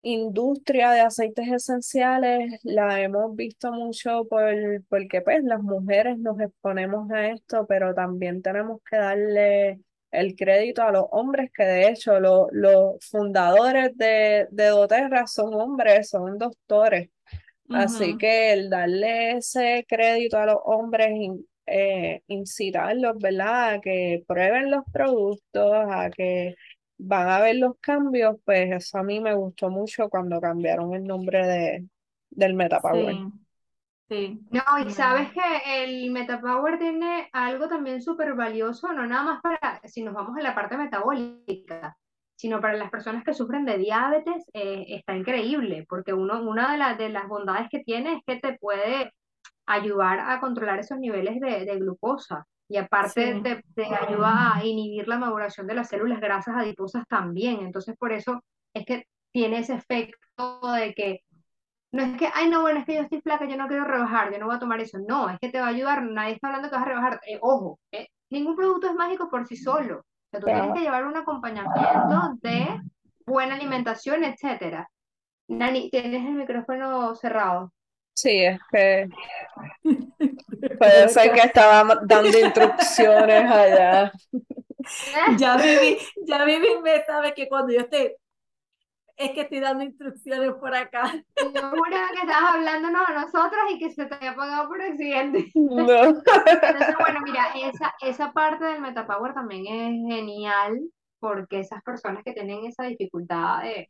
[0.02, 4.52] industria de aceites esenciales la hemos visto mucho por,
[4.88, 9.80] porque pues las mujeres nos exponemos a esto, pero también tenemos que darle
[10.10, 15.54] el crédito a los hombres, que de hecho lo- los fundadores de, de doTERRA son
[15.54, 17.10] hombres, son doctores.
[17.70, 21.10] Así que el darle ese crédito a los hombres,
[21.66, 23.74] eh, incitarlos, ¿verdad?
[23.74, 26.54] A que prueben los productos, a que
[27.04, 31.04] van a ver los cambios, pues eso a mí me gustó mucho cuando cambiaron el
[31.04, 31.88] nombre de,
[32.30, 33.16] del Metapower.
[33.16, 33.32] Sí.
[34.08, 34.40] Sí.
[34.50, 34.90] No, y Mm.
[34.90, 40.14] sabes que el Metapower tiene algo también súper valioso, no nada más para, si nos
[40.14, 41.96] vamos a la parte metabólica,
[42.36, 46.78] sino para las personas que sufren de diabetes, eh, está increíble, porque uno, una de,
[46.78, 49.12] las de las bondades que tiene es que te puede
[49.66, 52.46] ayudar a controlar esos niveles de, de glucosa.
[52.72, 53.42] Y aparte Sí.
[53.42, 57.60] te, te ayuda a inhibir la maduración de las células grasas adiposas también.
[57.60, 58.42] Entonces, por eso
[58.72, 61.20] es que tiene ese efecto de que
[61.92, 64.32] no es que, ay, no, bueno, es que yo estoy flaca, yo no quiero rebajar,
[64.32, 64.98] yo no voy a tomar eso.
[65.06, 67.20] No, es que te va a ayudar, nadie está hablando que vas a rebajar.
[67.26, 69.98] Eh, ojo, eh, ningún producto es mágico por sí solo.
[69.98, 72.80] O sea, tú tienes que llevar un acompañamiento de
[73.26, 74.88] buena alimentación, etcétera.
[75.48, 77.70] Nani, tienes el micrófono cerrado.
[78.14, 79.08] Sí, es que
[80.78, 84.12] puede ser que estaba dando instrucciones allá.
[85.38, 85.96] Ya Vivi,
[86.26, 88.16] ya Vivi me sabe que cuando yo esté,
[89.16, 91.12] es que estoy dando instrucciones por acá.
[91.36, 95.50] Yo juraba que estabas hablándonos a nosotras y que se te había apagado por accidente.
[95.54, 96.02] No.
[96.02, 100.80] Entonces, bueno, mira, esa, esa parte del Metapower también es genial
[101.20, 103.88] porque esas personas que tienen esa dificultad de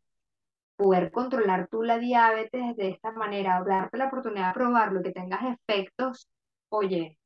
[0.77, 5.41] poder controlar tú la diabetes de esta manera, darte la oportunidad de probarlo, que tengas
[5.45, 6.29] efectos,
[6.73, 7.19] oye,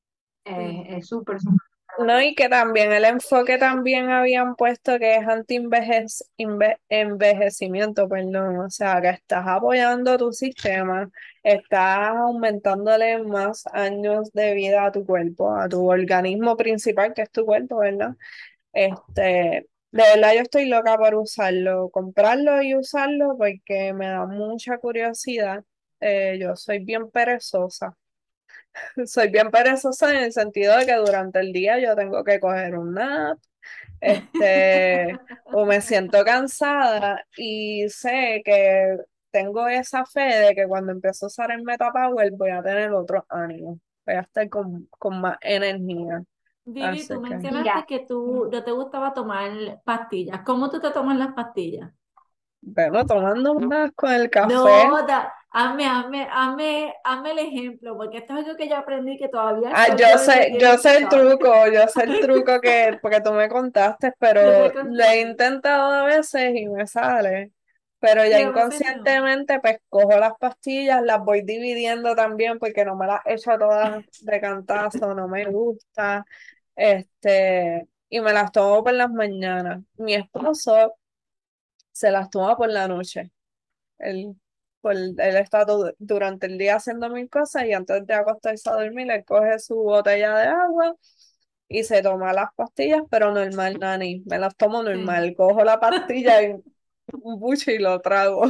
[0.45, 1.59] eh, es súper, súper
[1.99, 9.01] No, y que también el enfoque también habían puesto que es anti-envejecimiento, perdón, o sea,
[9.01, 11.11] que estás apoyando tu sistema,
[11.43, 17.31] estás aumentándole más años de vida a tu cuerpo, a tu organismo principal, que es
[17.31, 18.15] tu cuerpo, ¿verdad?
[18.73, 19.23] Este,
[19.93, 25.65] de verdad yo estoy loca por usarlo, comprarlo y usarlo porque me da mucha curiosidad.
[26.01, 27.97] Eh, yo soy bien perezosa.
[29.07, 32.77] Soy bien perezosa en el sentido de que durante el día yo tengo que coger
[32.77, 33.39] un nap,
[34.01, 35.19] este,
[35.53, 38.99] o me siento cansada y sé que
[39.31, 43.25] tengo esa fe de que cuando empiezo a usar el Metapower voy a tener otro
[43.29, 46.23] ánimo, voy a estar con, con más energía.
[46.65, 49.51] Vivi, Así tú que, mencionaste Mira, que tú no te gustaba tomar
[49.85, 50.41] pastillas.
[50.45, 51.93] ¿Cómo tú te tomas las pastillas?
[52.67, 54.53] bueno, tomando más con el café.
[54.53, 59.17] No, da, hazme, hazme, hazme, hazme el ejemplo, porque esto es algo que yo aprendí
[59.17, 63.23] que todavía Ah, yo sé, yo sé el truco, yo sé el truco que, porque
[63.23, 67.53] tú me contaste, pero lo he intentado a veces y me sale.
[67.99, 68.51] Pero ya veces no.
[68.51, 74.05] inconscientemente, pues cojo las pastillas, las voy dividiendo también porque no me las echo todas
[74.21, 76.27] de cantazo, no me gusta.
[76.75, 79.81] Este, y me las tomo por las mañanas.
[79.97, 80.97] Mi esposo
[81.93, 83.31] se las toma por la noche.
[83.99, 84.37] Él,
[84.87, 85.67] pues, él está
[85.99, 89.75] durante el día haciendo mil cosas y antes de acostarse a dormir, le coge su
[89.75, 90.95] botella de agua
[91.67, 94.23] y se toma las pastillas, pero normal, Nani.
[94.27, 95.35] Me las tomo normal.
[95.37, 96.53] Cojo la pastilla y
[97.13, 98.45] un buche y lo trago.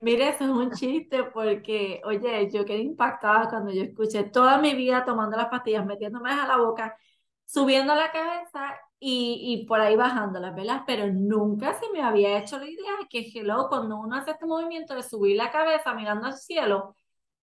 [0.00, 4.74] Mire, eso es un chiste porque, oye, yo quedé impactada cuando yo escuché toda mi
[4.74, 6.96] vida tomando las pastillas, metiéndome a la boca,
[7.44, 8.74] subiendo la cabeza
[9.06, 10.84] y, y por ahí bajándolas, ¿verdad?
[10.86, 14.46] Pero nunca se me había hecho la idea de que, hello, cuando uno hace este
[14.46, 16.96] movimiento de subir la cabeza mirando al cielo,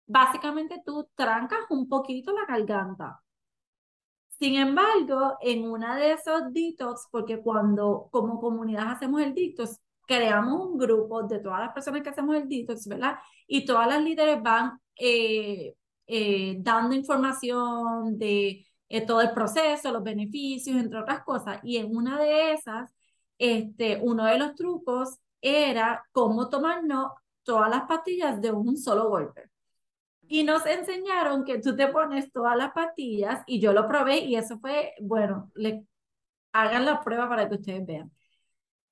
[0.07, 3.21] básicamente tú trancas un poquito la garganta.
[4.27, 10.65] Sin embargo, en una de esos detox, porque cuando como comunidad hacemos el detox, creamos
[10.67, 13.17] un grupo de todas las personas que hacemos el detox, ¿verdad?
[13.47, 15.75] Y todas las líderes van eh,
[16.07, 21.59] eh, dando información de eh, todo el proceso, los beneficios, entre otras cosas.
[21.63, 22.93] Y en una de esas,
[23.37, 27.11] este, uno de los trucos era cómo tomarnos
[27.43, 29.49] todas las pastillas de un solo golpe.
[30.27, 34.35] Y nos enseñaron que tú te pones todas las pastillas y yo lo probé y
[34.35, 35.85] eso fue, bueno, le
[36.53, 38.11] hagan la prueba para que ustedes vean.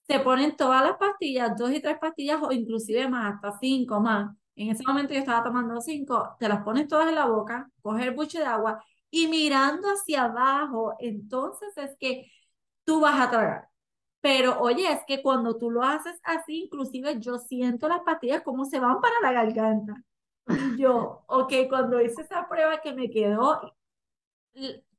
[0.08, 4.36] Se ponen todas las pastillas, dos y tres pastillas o inclusive más, hasta cinco más.
[4.56, 8.08] En ese momento yo estaba tomando cinco, te las pones todas en la boca, coges
[8.08, 12.32] el buche de agua y mirando hacia abajo, entonces es que
[12.86, 13.70] tú vas a tragar.
[14.22, 18.66] Pero oye, es que cuando tú lo haces así, inclusive yo siento las pastillas como
[18.66, 20.03] se van para la garganta.
[20.47, 23.76] Y yo, ok, cuando hice esa prueba que me quedó,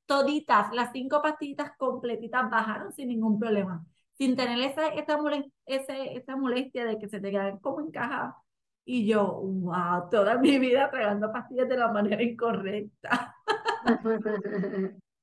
[0.06, 3.84] toditas, las cinco pastillitas completitas bajaron sin ningún problema,
[4.14, 8.34] sin tener esa, esa, mole- ese- esa molestia de que se te quedan como encajadas.
[8.84, 13.36] Y yo, wow, toda mi vida tragando pastillas de la manera incorrecta.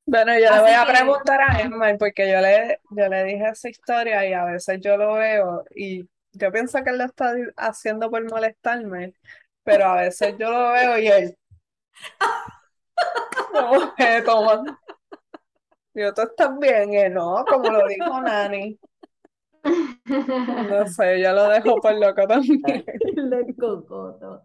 [0.06, 3.50] Bueno, yo le voy a que- preguntar a Emma porque yo le, yo le dije
[3.50, 7.34] esa historia y a veces yo lo veo y yo pienso que él lo está
[7.58, 9.14] haciendo por molestarme,
[9.64, 11.38] pero a veces yo lo veo y él
[13.52, 14.80] como que toma.
[15.94, 16.94] Yo, ¿tú estás bien?
[16.94, 18.80] Él, no, como lo dijo Nani.
[20.06, 22.62] No sé, yo lo dejo por loco también.
[23.60, 24.42] Cocoto.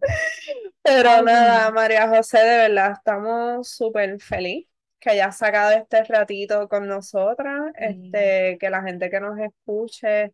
[0.82, 1.70] Pero nada.
[1.70, 4.66] María José, de verdad estamos súper feliz
[4.98, 10.32] que hayas sacado este ratito con nosotras, este, que la gente que nos escuche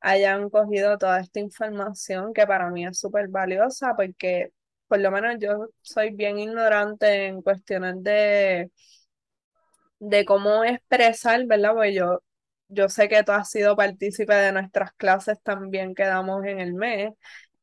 [0.00, 4.52] hayan cogido toda esta información que para mí es súper valiosa porque
[4.86, 8.70] por lo menos yo soy bien ignorante en cuestiones de,
[10.00, 11.74] de cómo expresar, ¿verdad?
[11.74, 12.22] Porque yo,
[12.68, 16.74] yo sé que tú has sido partícipe de nuestras clases también que damos en el
[16.74, 17.12] mes.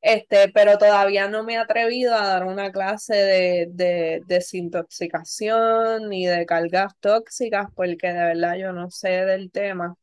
[0.02, 6.28] Este, pero todavía no me he atrevido a dar una clase de, de desintoxicación ni
[6.28, 9.96] de cargas tóxicas porque de verdad yo no sé del tema.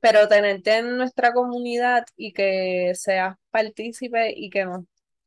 [0.00, 4.84] Pero tenerte en nuestra comunidad y que seas partícipe y que nos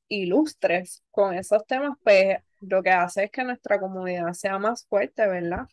[0.07, 5.27] ilustres con esos temas, pues lo que hace es que nuestra comunidad sea más fuerte,
[5.27, 5.67] ¿verdad?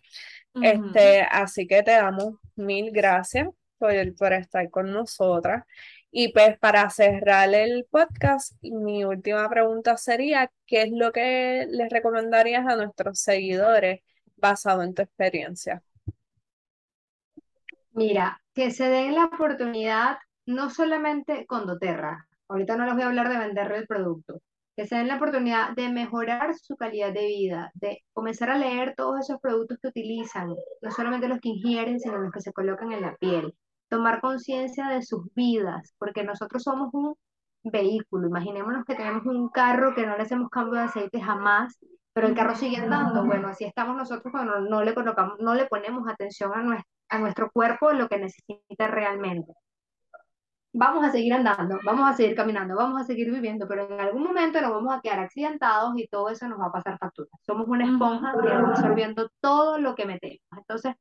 [0.63, 3.49] Este, así que te damos mil gracias
[3.79, 5.65] por, por estar con nosotras.
[6.11, 11.91] Y pues para cerrar el podcast, mi última pregunta sería, ¿qué es lo que les
[11.91, 14.01] recomendarías a nuestros seguidores
[14.37, 15.83] basado en tu experiencia?
[17.93, 23.07] Mira, que se den la oportunidad no solamente con doTERRA, ahorita no les voy a
[23.07, 24.41] hablar de venderle el producto,
[24.77, 28.95] que se den la oportunidad de mejorar su calidad de vida, de comenzar a leer
[28.97, 32.93] todos esos productos que utilizan, no solamente los que ingieren, sino los que se colocan
[32.93, 33.55] en la piel,
[33.89, 37.15] tomar conciencia de sus vidas, porque nosotros somos un
[37.63, 41.79] vehículo, imaginémonos que tenemos un carro que no le hacemos cambio de aceite jamás,
[42.13, 45.67] pero el carro sigue andando, bueno, así estamos nosotros cuando no le colocamos, no le
[45.67, 49.53] ponemos atención a nuestro a nuestro cuerpo lo que necesita realmente.
[50.77, 54.25] Vamos a seguir andando, vamos a seguir caminando, vamos a seguir viviendo, pero en algún
[54.25, 57.29] momento nos vamos a quedar accidentados y todo eso nos va a pasar factura.
[57.47, 60.41] Somos una esponja que absorbiendo todo lo que metemos.
[60.57, 60.97] Entonces,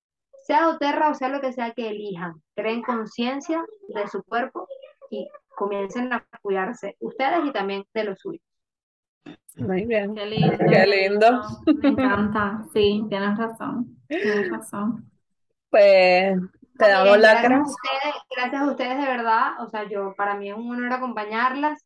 [0.46, 3.66] sea doTERRA o sea lo que sea que elijan, creen conciencia
[3.96, 4.68] de su cuerpo
[5.10, 8.44] y comiencen a cuidarse ustedes y también de los suyos.
[9.58, 10.14] Muy bien.
[10.14, 11.42] Qué lindo, Qué lindo.
[11.82, 12.64] Me encanta.
[12.74, 13.98] Sí, tienes razón.
[14.08, 15.10] Tienes razón.
[15.72, 16.40] Pues
[16.78, 17.70] te damos las gracias a gracias.
[17.72, 19.62] ustedes, gracias a ustedes de verdad.
[19.62, 21.86] O sea, yo para mí es un honor acompañarlas.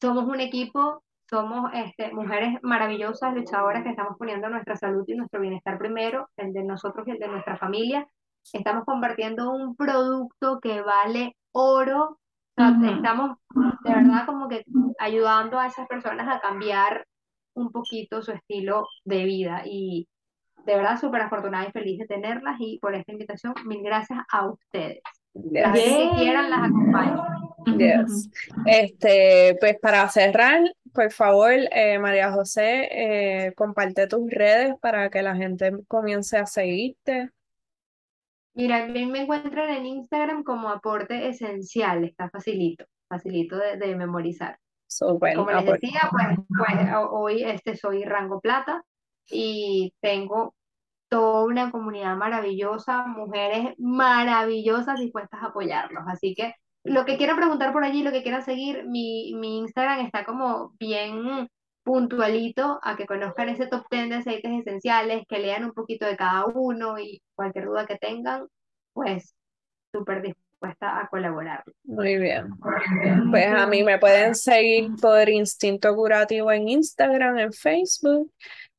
[0.00, 5.40] Somos un equipo, somos este, mujeres maravillosas, luchadoras que estamos poniendo nuestra salud y nuestro
[5.40, 8.06] bienestar primero, el de nosotros y el de nuestra familia.
[8.52, 12.02] Estamos compartiendo un producto que vale oro.
[12.10, 12.18] O
[12.56, 12.86] sea, Ujú.
[12.86, 13.38] estamos
[13.84, 14.64] de verdad como que
[14.98, 17.06] ayudando a esas personas a cambiar
[17.54, 20.08] un poquito su estilo de vida y
[20.66, 24.46] de verdad súper afortunada y feliz de tenerlas y por esta invitación, mil gracias a
[24.48, 25.00] ustedes.
[25.34, 27.24] Las veces que quieran las acompaño.
[27.76, 28.30] Yes.
[28.66, 30.60] Este, pues para cerrar,
[30.92, 32.88] por favor, eh, María José,
[33.46, 37.30] eh, comparte tus redes para que la gente comience a seguirte.
[38.54, 44.58] Mira, bien me encuentran en Instagram como aporte esencial, está facilito, facilito de, de memorizar.
[44.86, 45.80] Súper, Como les aporte.
[45.86, 48.84] decía, pues, pues ho- hoy este, soy rango plata
[49.30, 50.54] y tengo
[51.08, 56.04] toda una comunidad maravillosa, mujeres maravillosas dispuestas a apoyarlos.
[56.08, 56.54] Así que
[56.84, 60.74] lo que quieran preguntar por allí, lo que quieran seguir, mi, mi Instagram está como
[60.78, 61.48] bien
[61.84, 66.16] puntualito a que conozcan ese top 10 de aceites esenciales, que lean un poquito de
[66.16, 68.48] cada uno y cualquier duda que tengan,
[68.92, 69.34] pues
[69.92, 71.62] súper dispuesta a colaborar.
[71.84, 72.48] Muy bien.
[73.30, 78.32] Pues a mí me pueden seguir por Instinto Curativo en Instagram, en Facebook,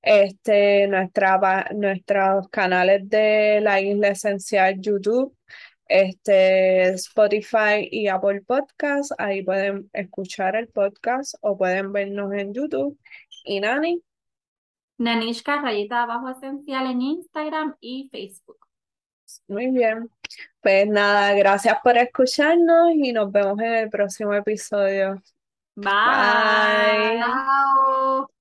[0.05, 5.35] este, nuestra, nuestros canales de la Isla Esencial YouTube,
[5.87, 9.11] este, Spotify y Apple Podcast.
[9.17, 12.97] Ahí pueden escuchar el podcast o pueden vernos en YouTube.
[13.43, 14.01] Y Nani,
[14.97, 18.59] Nanishka, rayita abajo esencial en Instagram y Facebook.
[19.47, 20.09] muy bien.
[20.61, 25.21] Pues nada, gracias por escucharnos y nos vemos en el próximo episodio.
[25.75, 25.85] Bye.
[25.85, 27.19] Bye.
[27.19, 28.34] Chao.